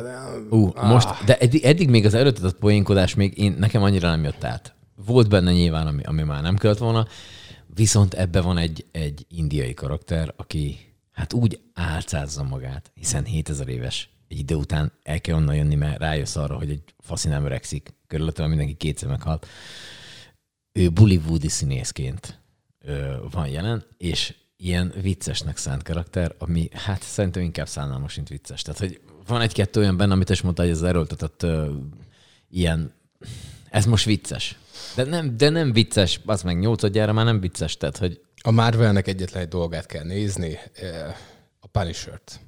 Ú, 0.49 0.71
Ah. 0.75 0.89
most, 0.89 1.07
de 1.25 1.37
eddig, 1.37 1.63
eddig 1.63 1.89
még 1.89 2.05
az 2.05 2.13
erőltetett 2.13 2.55
poénkodás 2.55 3.13
még 3.15 3.37
én, 3.37 3.55
nekem 3.59 3.83
annyira 3.83 4.09
nem 4.09 4.23
jött 4.23 4.43
át. 4.43 4.73
Volt 5.05 5.29
benne 5.29 5.51
nyilván, 5.51 5.87
ami, 5.87 6.03
ami 6.03 6.23
már 6.23 6.41
nem 6.41 6.55
kellett 6.55 6.77
volna, 6.77 7.07
viszont 7.75 8.13
ebbe 8.13 8.41
van 8.41 8.57
egy, 8.57 8.85
egy 8.91 9.25
indiai 9.29 9.73
karakter, 9.73 10.33
aki 10.37 10.77
hát 11.11 11.33
úgy 11.33 11.59
álcázza 11.73 12.43
magát, 12.43 12.91
hiszen 12.95 13.23
7000 13.23 13.67
éves. 13.67 14.09
Egy 14.33 14.39
idő 14.39 14.55
után 14.55 14.91
el 15.03 15.21
kell 15.21 15.35
onnan 15.35 15.55
jönni, 15.55 15.75
mert 15.75 15.99
rájössz 15.99 16.35
arra, 16.35 16.55
hogy 16.55 16.69
egy 16.69 16.83
faszi 16.99 17.27
nem 17.27 17.45
öregszik. 17.45 17.93
Körülöttem 18.07 18.49
mindenki 18.49 18.73
kétszer 18.73 19.09
meghalt. 19.09 19.47
Ő 20.71 20.91
bollywoodi 20.91 21.47
színészként 21.47 22.41
van 23.31 23.47
jelen, 23.47 23.85
és 23.97 24.35
ilyen 24.57 24.93
viccesnek 25.01 25.57
szánt 25.57 25.83
karakter, 25.83 26.35
ami 26.37 26.69
hát 26.71 27.01
szerintem 27.01 27.41
inkább 27.41 27.67
szánalmas, 27.67 28.15
mint 28.15 28.29
vicces. 28.29 28.61
Tehát, 28.61 28.79
hogy 28.79 29.01
van 29.27 29.41
egy-kettő 29.41 29.79
olyan 29.79 29.97
benne, 29.97 30.13
amit 30.13 30.29
is 30.29 30.41
mondta, 30.41 30.61
hogy 30.61 30.71
az 30.71 30.83
erőltetett 30.83 31.43
ö, 31.43 31.73
ilyen, 32.49 32.93
ez 33.69 33.85
most 33.85 34.05
vicces. 34.05 34.57
De 34.95 35.03
nem, 35.03 35.37
de 35.37 35.49
nem 35.49 35.73
vicces, 35.73 36.21
az 36.25 36.41
meg 36.41 36.59
nyolcadjára 36.59 37.13
már 37.13 37.25
nem 37.25 37.39
vicces, 37.39 37.77
tehát, 37.77 37.97
hogy 37.97 38.21
A 38.41 38.51
Marvelnek 38.51 39.07
egyetlen 39.07 39.43
egy 39.43 39.49
dolgát 39.49 39.85
kell 39.85 40.03
nézni, 40.03 40.59
a 41.59 41.67
Punisher-t. 41.67 42.39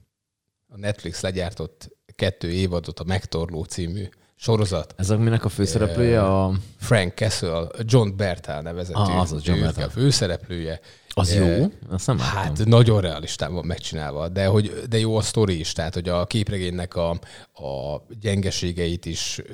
A 0.76 0.78
Netflix 0.78 1.22
legyártott 1.22 1.90
kettő 2.16 2.52
évadot, 2.52 3.00
a 3.00 3.04
Megtorló 3.04 3.64
című 3.64 4.10
sorozat. 4.36 4.94
ez 4.98 5.10
aminek 5.10 5.46
a 5.46 5.50
főszereplője 5.50 6.24
a... 6.24 6.52
Frank 6.78 7.14
Castle, 7.14 7.68
John 7.80 8.16
Bertal 8.16 8.62
nevezetű. 8.62 9.00
Ah, 9.00 9.20
az 9.20 9.32
az 9.32 9.46
John 9.46 9.60
Bertal. 9.60 9.84
A 9.84 9.90
főszereplője. 9.90 10.80
Az 11.18 11.36
jó? 11.36 11.66
Azt 11.90 12.08
nem 12.08 12.18
láttam. 12.18 12.36
Hát 12.36 12.66
nagyon 12.66 13.02
realistán 13.02 13.54
van 13.54 13.66
megcsinálva, 13.66 14.28
de, 14.28 14.46
hogy, 14.46 14.74
de 14.90 15.00
jó 15.00 15.18
a 15.18 15.22
sztori 15.22 15.60
is, 15.60 15.72
tehát 15.72 15.94
hogy 15.94 16.10
a 16.10 16.26
képregénynek 16.26 16.96
a, 16.96 17.10
a 17.54 18.02
gyengeségeit 18.22 19.06
is 19.06 19.40
ö, 19.44 19.54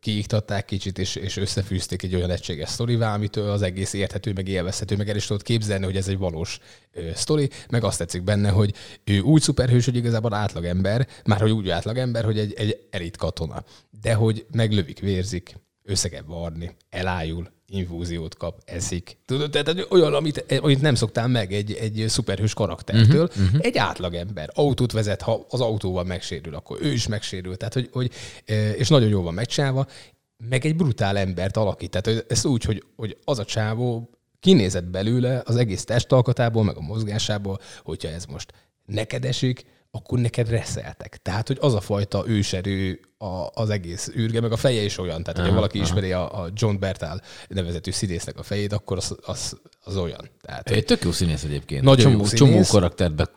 kiiktatták 0.00 0.64
kicsit, 0.64 0.98
és, 0.98 1.16
és 1.16 1.36
összefűzték 1.36 2.02
egy 2.02 2.14
olyan 2.14 2.30
egységes 2.30 2.68
sztorivá, 2.68 3.14
amitől 3.14 3.50
az 3.50 3.62
egész 3.62 3.92
érthető, 3.92 4.32
meg 4.32 4.48
élvezhető, 4.48 4.96
meg 4.96 5.08
el 5.08 5.16
is 5.16 5.26
tudod 5.26 5.42
képzelni, 5.42 5.84
hogy 5.84 5.96
ez 5.96 6.08
egy 6.08 6.18
valós 6.18 6.58
ö, 6.92 7.10
sztori, 7.14 7.50
meg 7.68 7.84
azt 7.84 7.98
tetszik 7.98 8.22
benne, 8.22 8.50
hogy 8.50 8.74
ő 9.04 9.20
úgy 9.20 9.42
szuperhős, 9.42 9.84
hogy 9.84 9.96
igazából 9.96 10.34
átlagember, 10.34 11.06
már 11.24 11.40
hogy 11.40 11.50
úgy 11.50 11.68
átlagember, 11.68 12.24
hogy 12.24 12.38
egy, 12.38 12.52
egy 12.52 12.86
elit 12.90 13.16
katona, 13.16 13.64
de 14.00 14.14
hogy 14.14 14.46
meglövik, 14.52 14.98
vérzik, 14.98 15.56
össze 15.82 16.08
kell 16.08 16.24
varni, 16.26 16.76
elájul, 16.88 17.50
infúziót 17.70 18.36
kap, 18.36 18.62
eszik. 18.64 19.16
Tudod, 19.24 19.50
tehát 19.50 19.86
olyan, 19.90 20.14
amit, 20.14 20.44
amit 20.60 20.80
nem 20.80 20.94
szoktál 20.94 21.28
meg 21.28 21.52
egy, 21.52 21.72
egy 21.72 22.04
szuperhős 22.08 22.54
karaktertől. 22.54 23.22
Uh-huh, 23.22 23.44
uh-huh. 23.44 23.60
Egy 23.64 23.76
átlagember. 23.78 24.50
Autót 24.54 24.92
vezet, 24.92 25.22
ha 25.22 25.46
az 25.48 25.60
autóval 25.60 26.04
megsérül, 26.04 26.54
akkor 26.54 26.78
ő 26.80 26.92
is 26.92 27.06
megsérül. 27.06 27.56
Tehát, 27.56 27.74
hogy, 27.74 27.88
hogy, 27.92 28.10
és 28.76 28.88
nagyon 28.88 29.08
jól 29.08 29.22
van 29.22 29.34
megcsinálva, 29.34 29.86
meg 30.48 30.64
egy 30.64 30.76
brutál 30.76 31.18
embert 31.18 31.56
alakít. 31.56 31.90
Tehát 31.90 32.30
ezt 32.30 32.44
úgy, 32.44 32.64
hogy, 32.64 32.84
hogy 32.96 33.16
az 33.24 33.38
a 33.38 33.44
csávó 33.44 34.10
kinézett 34.40 34.84
belőle 34.84 35.42
az 35.44 35.56
egész 35.56 35.84
testalkatából, 35.84 36.64
meg 36.64 36.76
a 36.76 36.80
mozgásából, 36.80 37.58
hogyha 37.82 38.08
ez 38.08 38.24
most 38.24 38.52
neked 38.86 39.24
esik, 39.24 39.64
akkor 39.90 40.18
neked 40.18 40.48
reszeltek. 40.48 41.16
Tehát, 41.22 41.46
hogy 41.46 41.58
az 41.60 41.74
a 41.74 41.80
fajta 41.80 42.24
őserő 42.26 43.00
a, 43.18 43.48
az 43.54 43.70
egész 43.70 44.10
űrge, 44.16 44.40
meg 44.40 44.52
a 44.52 44.56
feje 44.56 44.82
is 44.82 44.98
olyan. 44.98 45.22
Tehát, 45.22 45.38
hogyha 45.38 45.54
valaki 45.54 45.78
aha. 45.78 45.86
ismeri 45.86 46.12
a, 46.12 46.42
a 46.42 46.48
John 46.54 46.78
Bertal 46.78 47.20
nevezetű 47.48 47.90
színésznek 47.90 48.38
a 48.38 48.42
fejét, 48.42 48.72
akkor 48.72 48.96
az, 48.96 49.16
az, 49.22 49.60
az 49.84 49.96
olyan. 49.96 50.30
Tehát, 50.42 50.70
Egy 50.70 50.84
tök 50.84 51.04
jó 51.04 51.12
színész 51.12 51.44
egyébként. 51.44 51.82
Nagyon 51.82 52.04
csomó, 52.04 52.18
jó 52.18 52.24
színész. 52.24 52.38
Csomó 52.38 52.62
karaktert 52.80 53.14
be 53.14 53.30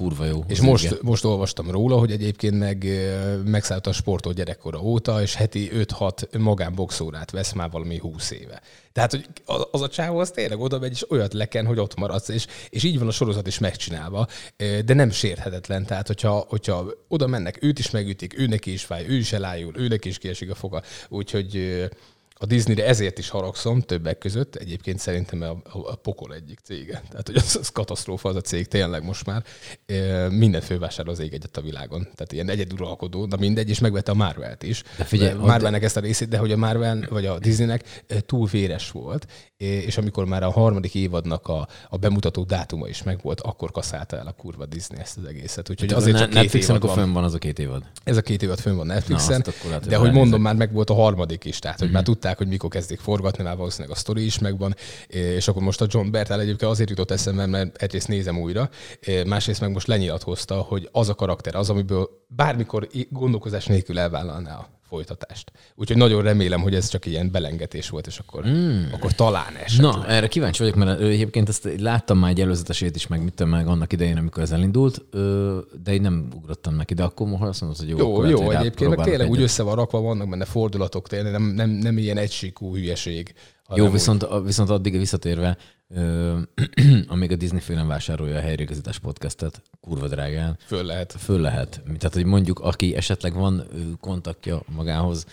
kurva 0.00 0.24
jó. 0.24 0.44
És 0.48 0.60
most, 0.60 1.02
most 1.02 1.24
olvastam 1.24 1.70
róla, 1.70 1.98
hogy 1.98 2.10
egyébként 2.10 2.58
meg 2.58 2.84
ö, 2.84 3.36
megszállt 3.44 3.86
a 3.86 3.92
sportot 3.92 4.34
gyerekkora 4.34 4.82
óta, 4.82 5.22
és 5.22 5.34
heti 5.34 5.70
5-6 5.74 6.38
magánboxórát 6.38 7.30
vesz 7.30 7.52
már 7.52 7.70
valami 7.70 7.98
20 7.98 8.30
éve. 8.30 8.60
Tehát, 8.92 9.10
hogy 9.10 9.26
az- 9.70 9.82
a 9.82 9.88
csávó 9.88 10.18
az 10.18 10.30
tényleg 10.30 10.60
oda 10.60 10.78
megy, 10.78 10.90
és 10.92 11.10
olyat 11.10 11.32
leken, 11.32 11.66
hogy 11.66 11.78
ott 11.78 11.94
maradsz, 11.96 12.28
és, 12.28 12.46
és 12.70 12.82
így 12.84 12.98
van 12.98 13.08
a 13.08 13.10
sorozat 13.10 13.46
is 13.46 13.58
megcsinálva, 13.58 14.26
de 14.84 14.94
nem 14.94 15.10
sérthetetlen. 15.10 15.86
Tehát, 15.86 16.06
hogyha, 16.06 16.44
hogyha 16.48 16.86
oda 17.08 17.26
mennek, 17.26 17.58
őt 17.62 17.78
is 17.78 17.90
megütik, 17.90 18.38
ő 18.38 18.46
neki 18.46 18.72
is 18.72 18.84
fáj, 18.84 19.06
ő 19.08 19.16
is 19.16 19.32
elájul, 19.32 19.72
ő 19.76 19.88
neki 19.88 20.08
is 20.08 20.18
kiesik 20.18 20.50
a 20.50 20.54
foga. 20.54 20.82
Úgyhogy 21.08 21.84
a 22.42 22.46
Disneyre 22.46 22.86
ezért 22.86 23.18
is 23.18 23.28
haragszom 23.28 23.80
többek 23.80 24.18
között. 24.18 24.54
Egyébként 24.54 24.98
szerintem 24.98 25.42
a, 25.42 25.56
a, 25.72 25.94
pokol 25.94 26.34
egyik 26.34 26.58
cége. 26.62 27.02
Tehát, 27.10 27.26
hogy 27.26 27.36
az, 27.36 27.56
az 27.60 27.68
katasztrófa 27.68 28.28
az 28.28 28.36
a 28.36 28.40
cég 28.40 28.68
tényleg 28.68 29.04
most 29.04 29.26
már. 29.26 29.44
E, 29.86 30.28
Minden 30.28 30.60
fővásárol 30.60 31.12
az 31.12 31.18
ég 31.18 31.32
egyet 31.32 31.56
a 31.56 31.60
világon. 31.60 32.02
Tehát 32.02 32.32
ilyen 32.32 32.48
egyeduralkodó, 32.48 33.26
na 33.26 33.36
mindegy, 33.36 33.68
és 33.68 33.78
megvette 33.78 34.10
a 34.10 34.14
Marvelt 34.14 34.62
is. 34.62 34.82
De 34.96 35.04
figyelj, 35.04 35.32
a 35.32 35.44
Marvelnek 35.44 35.82
ezt 35.82 35.96
a 35.96 36.00
részét, 36.00 36.28
de 36.28 36.38
hogy 36.38 36.52
a 36.52 36.56
Marvel, 36.56 37.06
vagy 37.08 37.26
a 37.26 37.38
Disneynek 37.38 38.04
túl 38.26 38.46
véres 38.46 38.90
volt, 38.90 39.26
és 39.56 39.98
amikor 39.98 40.24
már 40.24 40.42
a 40.42 40.50
harmadik 40.50 40.94
évadnak 40.94 41.48
a, 41.48 41.68
a 41.88 41.96
bemutató 41.96 42.44
dátuma 42.44 42.88
is 42.88 43.02
megvolt, 43.02 43.40
akkor 43.40 43.70
kaszálta 43.70 44.16
el 44.16 44.26
a 44.26 44.32
kurva 44.32 44.66
Disney 44.66 45.00
ezt 45.00 45.16
az 45.16 45.24
egészet. 45.24 45.70
Úgyhogy 45.70 45.92
azért 45.92 46.16
a 46.16 46.18
csak 46.18 46.28
két 46.28 46.38
Netflixen 46.38 46.76
akkor 46.76 46.90
fönn 46.90 47.12
van 47.12 47.24
az 47.24 47.34
a 47.34 47.38
két 47.38 47.58
évad. 47.58 47.82
Ez 48.04 48.16
a 48.16 48.22
két 48.22 48.42
évad 48.42 48.58
fönn 48.58 48.76
van 48.76 48.86
Netflixen, 48.86 49.42
Na, 49.46 49.52
lehet, 49.68 49.86
de 49.86 49.96
hogy 49.96 50.12
mondom, 50.12 50.40
már 50.40 50.54
meg 50.54 50.72
volt 50.72 50.90
a 50.90 50.94
harmadik 50.94 51.44
is, 51.44 51.58
tehát 51.58 51.78
hogy 51.78 51.90
már 51.90 52.02
tudták, 52.02 52.29
hogy 52.38 52.48
mikor 52.48 52.70
kezdik 52.70 53.00
forgatni, 53.00 53.44
már 53.44 53.56
valószínűleg 53.56 53.96
a 53.96 53.98
sztori 53.98 54.24
is 54.24 54.38
megvan, 54.38 54.74
és 55.06 55.48
akkor 55.48 55.62
most 55.62 55.80
a 55.80 55.86
John 55.88 56.10
Bertal 56.10 56.40
egyébként 56.40 56.70
azért 56.70 56.88
jutott 56.90 57.10
eszembe, 57.10 57.46
mert 57.46 57.82
egyrészt 57.82 58.08
nézem 58.08 58.38
újra, 58.38 58.70
másrészt 59.26 59.60
meg 59.60 59.70
most 59.70 59.86
lenyilatkozta, 59.86 60.54
hogy 60.54 60.88
az 60.92 61.08
a 61.08 61.14
karakter 61.14 61.54
az, 61.54 61.70
amiből 61.70 62.10
bármikor 62.28 62.88
gondolkozás 63.08 63.66
nélkül 63.66 63.98
elvállalná 63.98 64.68
folytatást. 64.90 65.52
Úgyhogy 65.74 65.96
nagyon 65.96 66.22
remélem, 66.22 66.60
hogy 66.60 66.74
ez 66.74 66.88
csak 66.88 67.06
ilyen 67.06 67.30
belengetés 67.30 67.88
volt, 67.88 68.06
és 68.06 68.18
akkor, 68.18 68.46
mm. 68.46 68.82
akkor 68.92 69.12
talán 69.12 69.56
esetleg. 69.64 69.92
Na, 69.92 70.06
erre 70.06 70.26
kíváncsi 70.28 70.62
vagyok, 70.62 70.76
mert 70.76 71.00
egyébként 71.00 71.48
ezt 71.48 71.68
láttam 71.78 72.18
már 72.18 72.30
egy 72.30 72.40
előzetesét 72.40 72.96
is, 72.96 73.06
meg 73.06 73.22
mit 73.22 73.34
tudom, 73.34 73.52
meg 73.52 73.66
annak 73.66 73.92
idején, 73.92 74.16
amikor 74.16 74.42
ez 74.42 74.50
elindult, 74.50 75.04
de 75.82 75.92
én 75.92 76.00
nem 76.00 76.28
ugrottam 76.36 76.74
neki, 76.74 76.94
de 76.94 77.02
akkor 77.02 77.26
most 77.26 77.42
azt 77.42 77.60
mondod, 77.60 77.78
hogy 77.78 77.88
jó, 77.88 77.98
Jó, 77.98 78.10
akkor 78.10 78.24
lehet, 78.24 78.38
jó, 78.38 78.46
hogy 78.46 78.54
egyébként 78.54 78.96
meg 78.96 79.04
tényleg 79.04 79.28
úgy 79.28 79.36
egyet. 79.36 79.48
össze 79.48 79.62
van 79.62 79.74
rakva, 79.74 80.00
vannak 80.00 80.28
benne 80.28 80.44
fordulatok, 80.44 81.08
tényleg 81.08 81.32
nem, 81.32 81.42
nem, 81.42 81.70
nem 81.70 81.98
ilyen 81.98 82.16
egysíkú 82.16 82.74
hülyeség. 82.74 83.34
Jó, 83.36 83.42
hanem 83.76 83.84
úgy- 83.84 83.92
viszont, 83.92 84.26
viszont 84.44 84.70
addig 84.70 84.98
visszatérve, 84.98 85.56
amíg 87.08 87.32
a 87.32 87.36
Disney 87.36 87.60
fél 87.60 87.76
nem 87.76 87.86
vásárolja 87.86 88.36
a 88.36 88.40
helyreigazítás 88.40 88.98
podcastet, 88.98 89.62
kurva 89.80 90.08
drágán, 90.08 90.58
Föl 90.66 90.84
lehet. 90.84 91.14
föl 91.18 91.40
lehet. 91.40 91.80
Tehát, 91.98 92.14
hogy 92.14 92.24
mondjuk, 92.24 92.58
aki 92.58 92.94
esetleg 92.96 93.34
van 93.34 93.66
kontaktja 94.00 94.62
magához, 94.74 95.24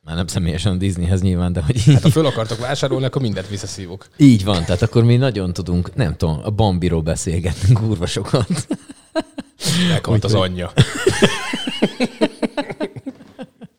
már 0.00 0.16
nem 0.16 0.26
személyesen 0.26 0.72
a 0.72 0.76
Disneyhez 0.76 1.22
nyilván, 1.22 1.52
de 1.52 1.62
hogy 1.62 1.84
Hát 1.84 2.02
ha 2.02 2.10
föl 2.10 2.26
akartok 2.26 2.58
vásárolni, 2.58 3.04
akkor 3.04 3.22
mindent 3.22 3.48
visszaszívok. 3.48 4.08
így 4.16 4.44
van, 4.44 4.64
tehát 4.64 4.82
akkor 4.82 5.04
mi 5.04 5.16
nagyon 5.16 5.52
tudunk, 5.52 5.94
nem 5.94 6.16
tudom, 6.16 6.40
a 6.44 6.50
Bambiról 6.50 7.02
beszélgetünk 7.02 7.78
kurva 7.80 8.06
sokat. 8.06 8.66
Meghalt 9.88 10.24
az 10.24 10.34
anyja. 10.34 10.72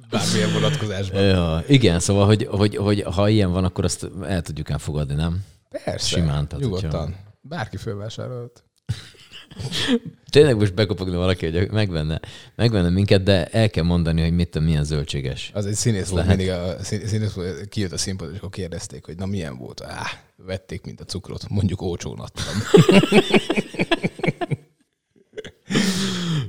Bármilyen 0.10 0.52
vonatkozásban. 0.54 1.22
Ja, 1.22 1.64
igen, 1.68 2.00
szóval, 2.00 2.26
hogy, 2.26 2.48
hogy, 2.52 2.76
hogy, 2.76 3.02
ha 3.02 3.30
ilyen 3.30 3.52
van, 3.52 3.64
akkor 3.64 3.84
azt 3.84 4.10
el 4.28 4.42
tudjuk 4.42 4.70
elfogadni, 4.70 5.14
nem? 5.16 5.44
Persze. 5.70 6.08
Simán, 6.08 6.48
tehát 6.48 6.64
Nyugodtan. 6.64 6.92
hogyha- 7.06 7.28
Bárki 7.42 7.78
fölvásárolt. 7.78 8.64
Tényleg 10.30 10.58
most 10.58 10.74
bekopogni 10.74 11.16
valaki, 11.16 11.50
hogy 11.52 11.72
megvenne, 11.72 12.20
megvenne 12.56 12.90
minket, 12.90 13.24
de 13.24 13.46
el 13.48 13.70
kell 13.70 13.84
mondani, 13.84 14.22
hogy 14.22 14.32
mit 14.34 14.50
tudom, 14.50 14.68
milyen 14.68 14.84
zöldséges. 14.84 15.52
Az 15.54 15.66
egy 15.66 15.74
színész 15.74 16.10
volt, 16.10 16.28
mindig 16.28 16.50
a 16.50 16.84
szín- 16.84 17.06
színész 17.08 17.34
volt, 17.34 17.70
kijött 17.70 17.92
a 17.92 17.98
színpadra, 17.98 18.32
és 18.34 18.38
akkor 18.38 18.50
kérdezték, 18.50 19.06
hogy 19.06 19.16
na 19.18 19.26
milyen 19.26 19.58
volt. 19.58 19.82
Á, 19.82 20.06
vették, 20.36 20.86
mint 20.86 21.02
a 21.02 21.04
cukrot. 21.04 21.50
Mondjuk 21.50 21.82
olcsón 21.82 22.20
adtam. 22.20 22.54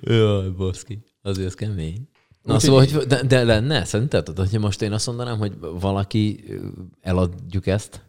Jaj, 0.01 0.49
baszki. 0.51 1.03
Azért 1.23 1.47
ez 1.47 1.55
kemény. 1.55 2.09
Na, 2.43 2.55
Úgyhogy 2.55 2.61
szóval, 2.71 2.87
hogy, 2.87 3.07
de, 3.07 3.23
de 3.23 3.45
lenne, 3.45 3.85
szerinted, 3.85 4.29
hogyha 4.37 4.59
most 4.59 4.83
én 4.83 4.93
azt 4.93 5.07
mondanám, 5.07 5.39
hogy 5.39 5.59
valaki 5.59 6.45
eladjuk 7.01 7.67
ezt, 7.67 8.03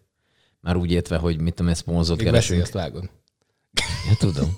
már 0.62 0.76
úgy 0.76 0.92
értve, 0.92 1.18
hogy 1.18 1.42
mit 1.42 1.54
tudom, 1.54 1.68
én 1.70 1.76
szponzort 1.76 2.20
Még 2.20 2.28
keresünk. 2.28 2.60
veszélyest 2.60 2.92
vágod. 2.92 3.10
Ja, 4.10 4.16
tudom. 4.18 4.56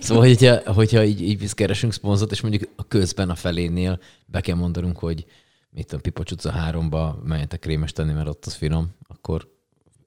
Szóval, 0.00 0.22
hogyha, 0.26 0.72
hogyha 0.72 1.04
így, 1.04 1.20
így 1.22 1.54
keresünk 1.54 1.92
szponzort, 1.92 2.30
és 2.30 2.40
mondjuk 2.40 2.70
a 2.76 2.86
közben 2.88 3.30
a 3.30 3.34
felénél 3.34 4.00
be 4.26 4.40
kell 4.40 4.56
mondanunk, 4.56 4.98
hogy 4.98 5.26
mit 5.70 5.84
tudom, 5.86 6.00
Pipocs 6.00 6.30
utca 6.30 6.50
háromba 6.50 7.20
menjetek 7.24 7.60
krémes 7.60 7.92
tenni, 7.92 8.12
mert 8.12 8.28
ott 8.28 8.46
az 8.46 8.54
finom, 8.54 8.94
akkor 9.08 9.48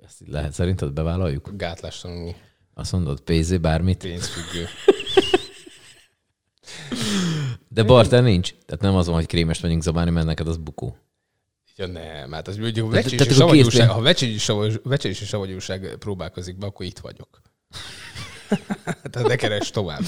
ezt 0.05 0.21
így 0.21 0.27
lehet 0.27 0.53
szerinted 0.53 0.91
bevállaljuk? 0.93 1.49
Gátlástalanul 1.53 2.33
Azt 2.73 2.91
mondod, 2.91 3.19
PZ 3.21 3.57
bármit? 3.57 3.97
pénzfüggő. 3.97 4.65
De 7.67 7.83
barter 7.83 8.23
nincs. 8.23 8.55
Tehát 8.65 8.81
nem 8.81 8.95
az 8.95 9.05
van, 9.05 9.15
hogy 9.15 9.25
krémest 9.25 9.61
megyünk 9.61 9.81
zabálni, 9.81 10.11
mert 10.11 10.25
neked 10.25 10.47
az 10.47 10.57
bukó. 10.57 10.97
Ja 11.77 11.87
nem, 11.87 12.31
hát 12.31 12.47
az 12.47 12.57
mondjuk 12.57 12.91
vecsési 12.91 13.33
savanyúság, 13.33 13.89
ha 13.89 14.01
vecsési 14.01 14.37
savany- 14.37 14.81
vecsési 14.83 15.25
savanyúság 15.25 15.95
próbálkozik 15.99 16.57
be, 16.57 16.65
akkor 16.65 16.85
itt 16.85 16.99
vagyok. 16.99 17.41
Tehát 19.11 19.27
ne 19.27 19.35
keres 19.35 19.69
tovább. 19.69 20.01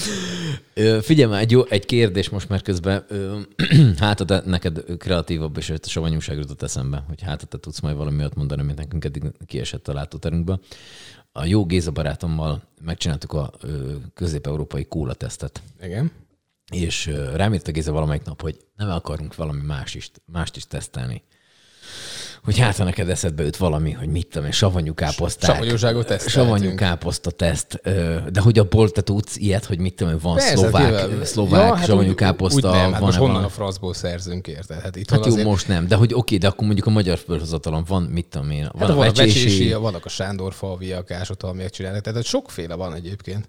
Ö, 0.74 0.98
Figyelj 1.02 1.30
már, 1.30 1.40
egy, 1.40 1.50
jó, 1.50 1.64
egy 1.64 1.84
kérdés 1.86 2.28
most 2.28 2.48
már 2.48 2.62
közben. 2.62 3.04
Ö, 3.08 3.40
Hát, 3.98 4.24
de 4.24 4.42
neked 4.44 4.96
kreatívabb 4.98 5.56
és 5.56 5.70
a 5.70 5.76
savanyúság 5.82 6.38
jutott 6.38 6.62
eszembe, 6.62 7.04
hogy 7.08 7.22
hát 7.22 7.48
te 7.48 7.58
tudsz 7.58 7.80
majd 7.80 7.96
valami 7.96 8.18
olyat 8.18 8.34
mondani, 8.34 8.62
mint 8.62 8.78
nekünk 8.78 9.04
eddig 9.04 9.22
kiesett 9.46 9.88
a 9.88 9.92
látóterünkbe. 9.92 10.58
A 11.32 11.44
jó 11.44 11.66
Géza 11.66 11.90
barátommal 11.90 12.62
megcsináltuk 12.84 13.32
a 13.32 13.52
ö, 13.60 13.94
közép-európai 14.14 14.84
kóla 14.84 15.14
tesztet, 15.14 15.62
Igen. 15.82 16.10
és 16.72 17.06
ö, 17.06 17.36
rám 17.36 17.54
írt 17.54 17.68
a 17.68 17.72
Géza 17.72 17.92
valamelyik 17.92 18.24
nap, 18.24 18.42
hogy 18.42 18.56
nem 18.76 18.90
akarunk 18.90 19.34
valami 19.34 19.62
más 19.62 19.94
is, 19.94 20.10
mást 20.24 20.56
is 20.56 20.66
tesztelni. 20.66 21.22
Hogy 22.44 22.58
hát, 22.58 22.76
ha 22.76 22.84
neked 22.84 23.08
eszedbe 23.08 23.42
jut 23.44 23.56
valami, 23.56 23.90
hogy 23.92 24.08
mit 24.08 24.26
tudom 24.26 24.46
én, 24.46 24.52
savanyú 24.52 24.94
káposzták. 24.94 25.54
Savanyúságot 25.54 26.06
tesztelhetünk. 26.06 26.56
Savanyú 26.58 26.74
káposzta 26.76 27.30
teszt. 27.30 27.80
De 28.30 28.40
hogy 28.40 28.58
abból 28.58 28.90
te 28.90 29.00
tudsz 29.00 29.36
ilyet, 29.36 29.64
hogy 29.64 29.78
mit 29.78 29.94
tudom 29.94 30.12
én, 30.12 30.18
van 30.22 30.34
Persze, 30.34 30.56
szlovák, 30.56 30.82
nyilván. 31.06 31.24
szlovák 31.24 31.68
Ja, 31.68 31.74
hát 31.74 31.86
savanyú 31.86 32.08
úgy- 32.08 32.14
káposzta. 32.14 32.68
Úgy 32.68 32.74
nem, 32.74 32.82
hát 32.82 32.90
van 32.92 33.00
most 33.00 33.18
honnan 33.18 33.34
van? 33.34 33.44
a 33.44 33.48
francból 33.48 33.94
szerzünk 33.94 34.46
érted? 34.46 34.80
Hát 34.80 34.96
itt 34.96 35.10
Hát 35.10 35.24
jó, 35.24 35.32
azért, 35.32 35.46
most 35.46 35.68
nem, 35.68 35.86
de 35.86 35.94
hogy 35.96 36.14
oké, 36.14 36.36
de 36.36 36.46
akkor 36.46 36.64
mondjuk 36.66 36.86
a 36.86 36.90
magyar 36.90 37.18
fölhozatalon 37.18 37.84
van, 37.86 38.02
mit 38.02 38.26
tudom 38.26 38.50
én, 38.50 38.68
van 38.72 38.80
Hát 38.80 38.90
a 38.90 38.94
van 38.94 39.06
a 39.06 39.12
vecsési, 39.12 39.44
vecsési, 39.44 39.72
vannak 39.72 40.04
a 40.04 40.08
Sándor 40.08 40.54
falviak, 40.54 41.10
ásótalmiak 41.10 41.70
csinálnak, 41.70 42.02
tehát 42.02 42.24
sokféle 42.24 42.74
van 42.74 42.94
egyébként. 42.94 43.48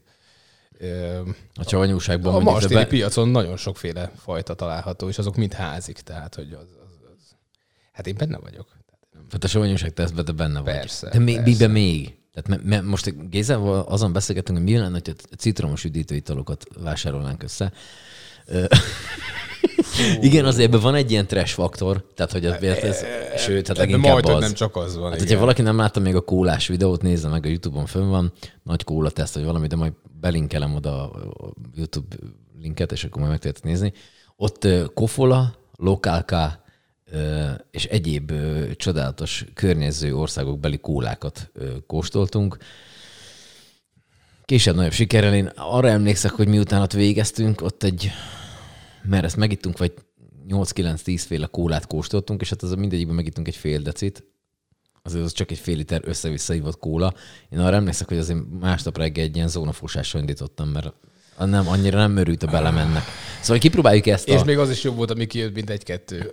A 1.53 1.63
savanyúságban 1.69 2.47
A 2.47 2.59
de 2.59 2.67
be, 2.67 2.85
piacon 2.85 3.27
nagyon 3.29 3.57
sokféle 3.57 4.11
fajta 4.23 4.53
található, 4.53 5.07
és 5.07 5.17
azok 5.17 5.35
mind 5.35 5.53
házik, 5.53 5.99
tehát 5.99 6.35
hogy 6.35 6.51
az, 6.51 6.67
az, 6.83 6.97
az. 7.13 7.35
Hát 7.91 8.07
én 8.07 8.15
benne 8.17 8.37
vagyok. 8.37 8.67
Tehát 9.27 9.43
a 9.43 9.47
savanyúság 9.47 9.93
tesztben 9.93 10.25
te 10.25 10.31
benne 10.31 10.59
vagy. 10.59 10.73
Persze, 10.73 11.09
De 11.09 11.19
még, 11.19 11.35
persze. 11.35 11.49
miben 11.51 11.71
még? 11.71 12.17
Tehát 12.33 12.63
me, 12.63 12.75
me, 12.75 12.81
most 12.81 13.29
Gézával 13.29 13.79
azon 13.79 14.13
beszélgetünk, 14.13 14.57
hogy 14.57 14.67
mi 14.67 14.77
lenne, 14.77 14.91
hogy 14.91 15.15
a 15.31 15.35
citromos 15.35 15.83
üdítőitalokat 15.83 16.65
vásárolnánk 16.83 17.43
össze. 17.43 17.71
Igen, 20.21 20.45
azért 20.45 20.67
ebben 20.67 20.81
van 20.81 20.95
egy 20.95 21.11
ilyen 21.11 21.27
trash 21.27 21.53
faktor, 21.53 22.05
tehát 22.15 22.31
hogy 22.31 22.45
az, 22.45 22.63
ez, 22.63 23.03
sőt, 23.37 23.67
hát 23.67 23.77
Ebben 23.77 23.89
leginkább 23.89 24.13
majd, 24.13 24.29
az. 24.29 24.41
nem 24.41 24.53
csak 24.53 24.75
az 24.75 24.97
van. 24.97 25.11
Hát, 25.11 25.19
hogyha 25.19 25.39
valaki 25.39 25.61
nem 25.61 25.77
látta 25.77 25.99
még 25.99 26.15
a 26.15 26.21
kólás 26.21 26.67
videót, 26.67 27.01
nézze 27.01 27.27
meg, 27.27 27.45
a 27.45 27.49
Youtube-on 27.49 27.85
fönn 27.85 28.09
van, 28.09 28.31
nagy 28.63 28.83
kóla 28.83 29.09
teszt, 29.09 29.33
vagy 29.33 29.43
valami, 29.43 29.67
de 29.67 29.75
majd 29.75 29.93
belinkelem 30.19 30.75
oda 30.75 31.09
a 31.11 31.53
YouTube 31.75 32.15
linket, 32.59 32.91
és 32.91 33.03
akkor 33.03 33.17
majd 33.17 33.29
meg 33.29 33.39
tudjátok 33.39 33.63
nézni. 33.63 33.93
Ott 34.35 34.67
kofola, 34.93 35.53
lokálká 35.75 36.58
és 37.71 37.85
egyéb 37.85 38.31
csodálatos 38.75 39.45
környező 39.53 40.15
országok 40.15 40.59
beli 40.59 40.77
kólákat 40.77 41.51
kóstoltunk. 41.87 42.57
Később 44.45 44.75
nagyobb 44.75 44.91
sikerrel 44.91 45.33
én 45.33 45.51
arra 45.55 45.89
emlékszek, 45.89 46.31
hogy 46.31 46.47
miután 46.47 46.81
ott 46.81 46.93
végeztünk, 46.93 47.61
ott 47.61 47.83
egy, 47.83 48.11
mert 49.03 49.23
ezt 49.23 49.37
megittunk, 49.37 49.77
vagy 49.77 49.93
8-9-10 50.49 51.23
féle 51.27 51.45
kólát 51.45 51.87
kóstoltunk, 51.87 52.41
és 52.41 52.49
hát 52.49 52.61
az 52.61 52.73
mindegyikben 52.73 53.15
megittunk 53.15 53.47
egy 53.47 53.55
fél 53.55 53.79
decit, 53.79 54.23
azért 55.03 55.23
az 55.23 55.31
csak 55.31 55.51
egy 55.51 55.57
fél 55.57 55.75
liter 55.75 56.01
össze-vissza 56.05 56.71
kóla. 56.79 57.13
Én 57.49 57.59
arra 57.59 57.75
emlékszek, 57.75 58.07
hogy 58.07 58.17
azért 58.17 58.39
másnap 58.59 58.97
reggel 58.97 59.23
egy 59.23 59.35
ilyen 59.35 59.47
zónafúsással 59.47 60.21
indítottam, 60.21 60.69
mert 60.69 60.93
nem, 61.45 61.67
annyira 61.67 61.97
nem 61.97 62.17
örült 62.17 62.43
a 62.43 62.47
belemennek. 62.47 63.03
Szóval 63.39 63.57
kipróbáljuk 63.57 64.07
ezt 64.07 64.29
a... 64.29 64.33
És 64.33 64.43
még 64.43 64.57
az 64.57 64.69
is 64.69 64.83
jobb 64.83 64.95
volt, 64.95 65.11
ami 65.11 65.25
kijött, 65.25 65.53
mint 65.53 65.69
egy-kettő. 65.69 66.31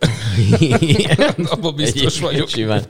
Abban 1.51 1.75
biztos 1.75 2.21
vagyok. 2.21 2.49
Simán. 2.49 2.85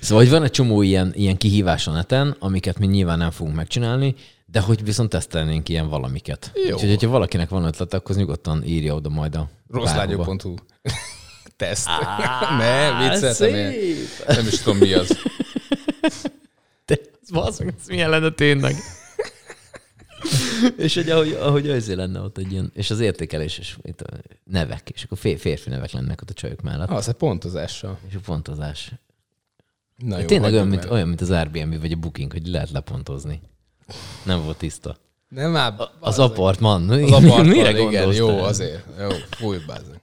Szóval, 0.00 0.24
hogy 0.24 0.32
van 0.32 0.42
egy 0.42 0.50
csomó 0.50 0.82
ilyen, 0.82 1.12
ilyen 1.14 1.36
kihívás 1.36 1.86
a 1.86 1.90
neten, 1.90 2.36
amiket 2.38 2.78
mi 2.78 2.86
nyilván 2.86 3.18
nem 3.18 3.30
fogunk 3.30 3.56
megcsinálni, 3.56 4.14
de 4.46 4.60
hogy 4.60 4.84
viszont 4.84 5.10
tesztelnénk 5.10 5.68
ilyen 5.68 5.88
valamiket. 5.88 6.52
Jó. 6.54 6.74
Úgyhogy, 6.74 6.88
hogyha 6.88 7.08
valakinek 7.08 7.48
van 7.48 7.64
ötlete, 7.64 7.96
akkor 7.96 8.10
az 8.10 8.16
nyugodtan 8.16 8.62
írja 8.64 8.94
oda 8.94 9.08
majd 9.08 9.34
a 9.34 9.48
bárhova. 9.66 9.90
Rosszlágyok.hu 9.90 10.54
Teszt. 11.56 11.88
ne, 12.58 13.08
vicceltem 13.08 13.54
én. 13.54 13.94
Nem 14.26 14.46
is 14.46 14.58
tudom, 14.58 14.78
mi 14.78 14.92
az. 14.92 15.18
De 16.86 16.98
basszony, 17.32 17.66
ez 17.80 17.86
milyen 17.86 18.10
lenne 18.10 18.30
tényleg. 18.30 18.74
És 20.76 20.94
hogy 20.94 21.10
ahogy, 21.10 21.32
ahogy 21.32 21.70
azért 21.70 21.98
lenne 21.98 22.20
ott 22.20 22.38
egy 22.38 22.52
ilyen, 22.52 22.70
és 22.74 22.90
az 22.90 23.00
értékelés, 23.00 23.58
és 23.58 23.76
itt 23.82 24.00
a 24.00 24.16
nevek, 24.44 24.90
és 24.90 25.02
akkor 25.02 25.18
fér, 25.18 25.38
férfi 25.38 25.70
nevek 25.70 25.92
lennek 25.92 26.20
ott 26.22 26.30
a 26.30 26.34
csajok 26.34 26.62
mellett. 26.62 26.90
Az 26.90 27.08
egy 27.08 27.14
pontozással. 27.14 27.98
És 28.08 28.14
a 28.14 28.20
pontozás. 28.24 28.92
Na 29.96 30.18
jó, 30.18 30.26
Tényleg 30.26 30.52
olyan 30.52 30.66
mint, 30.66 30.84
el. 30.84 30.90
olyan, 30.90 31.08
mint 31.08 31.20
az 31.20 31.30
Airbnb 31.30 31.80
vagy 31.80 31.92
a 31.92 31.96
Booking, 31.96 32.32
hogy 32.32 32.46
lehet 32.46 32.70
lepontozni. 32.70 33.40
Nem 34.24 34.44
volt 34.44 34.56
tiszta. 34.56 34.96
Nem 35.28 35.50
már... 35.50 35.74
Az 36.00 36.18
apartman. 36.18 36.88
Az 36.90 37.12
apartman, 37.12 37.46
Mire 37.46 37.80
igen, 37.80 38.12
jó, 38.12 38.26
te? 38.26 38.42
azért. 38.42 38.84
Jó, 39.00 39.08
fúj, 39.30 39.58
bázzak. 39.66 40.00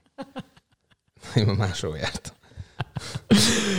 Én 1.36 1.44
már 1.44 1.56
máshol 1.56 1.96
jártam. 1.96 2.34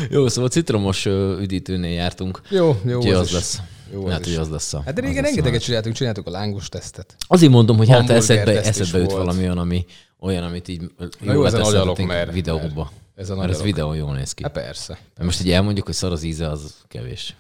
Jó, 0.09 0.27
szóval 0.27 0.49
citromos 0.49 1.05
üdítőnél 1.39 1.91
jártunk. 1.93 2.41
Jó, 2.49 2.79
jó, 2.85 2.97
Úgyhogy 2.97 3.13
az 3.13 3.19
az 3.19 3.31
lesz. 3.31 3.61
Jó, 3.93 4.07
Lehet, 4.07 4.25
hogy 4.25 4.33
az 4.35 4.49
lesz 4.49 4.73
a... 4.73 4.81
Hát 4.85 4.93
de 4.93 5.01
régen 5.01 5.23
rengeteget 5.23 5.61
csináltunk, 5.61 5.95
csináltuk 5.95 6.27
a 6.27 6.29
lángos 6.29 6.69
tesztet. 6.69 7.15
Azért 7.27 7.51
mondom, 7.51 7.77
hogy 7.77 7.89
hát 7.89 8.09
eszedbe, 8.09 8.61
eszedbe 8.63 8.97
jut 8.97 9.11
valami 9.11 9.39
olyan, 9.39 9.57
ami, 9.57 9.85
olyan, 10.19 10.43
amit 10.43 10.67
így 10.67 10.81
Na 11.19 11.33
jó, 11.33 11.45
ez 11.45 11.53
a 11.53 11.57
nagy 11.57 11.65
alok, 11.75 11.85
beteszhetnénk 11.85 12.09
mert- 12.09 12.33
videóba. 12.33 12.75
mert 12.75 12.91
ez 13.15 13.29
a 13.29 13.35
Mert 13.35 13.51
ez 13.51 13.61
videó 13.61 13.93
jól 13.93 14.15
néz 14.15 14.33
ki. 14.33 14.43
Hát 14.43 14.51
persze. 14.51 14.99
De 15.17 15.23
most, 15.23 15.41
hogy 15.41 15.51
elmondjuk, 15.51 15.85
hogy 15.85 15.95
szar 15.95 16.11
az 16.11 16.23
íze, 16.23 16.49
az 16.49 16.75
kevés. 16.87 17.35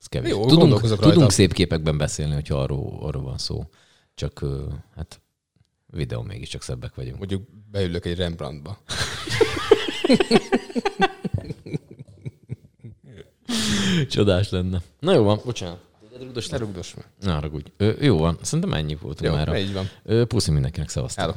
Az 0.00 0.06
kevés. 0.06 0.30
Jó, 0.30 0.46
tudunk, 0.46 0.80
tudunk 0.98 1.30
szép 1.30 1.52
képekben 1.52 1.98
beszélni, 1.98 2.34
hogyha 2.34 2.60
arról, 2.60 2.98
arról 3.00 3.22
van 3.22 3.38
szó. 3.38 3.64
Csak 4.14 4.44
hát 4.96 5.20
videó 5.86 6.22
mégiscsak 6.22 6.62
szebbek 6.62 6.94
vagyunk. 6.94 7.18
Mondjuk 7.18 7.42
beülök 7.70 8.04
egy 8.04 8.16
Rembrandtba. 8.16 8.78
Csodás 14.10 14.50
lenne. 14.50 14.82
Na 15.00 15.12
jó 15.14 15.22
van, 15.22 15.40
bocsánat. 15.44 15.78
Ne 16.50 16.56
rugdos 16.56 16.94
meg. 16.94 17.06
Ne 17.20 17.32
haragudj. 17.32 17.70
Jó 18.00 18.18
van, 18.18 18.38
szerintem 18.42 18.72
ennyi 18.72 18.96
volt 19.00 19.20
már. 19.20 19.56
így 19.56 19.72
van. 19.72 20.26
Puszi 20.26 20.50
mindenkinek, 20.50 20.88
szevasztok. 20.88 21.34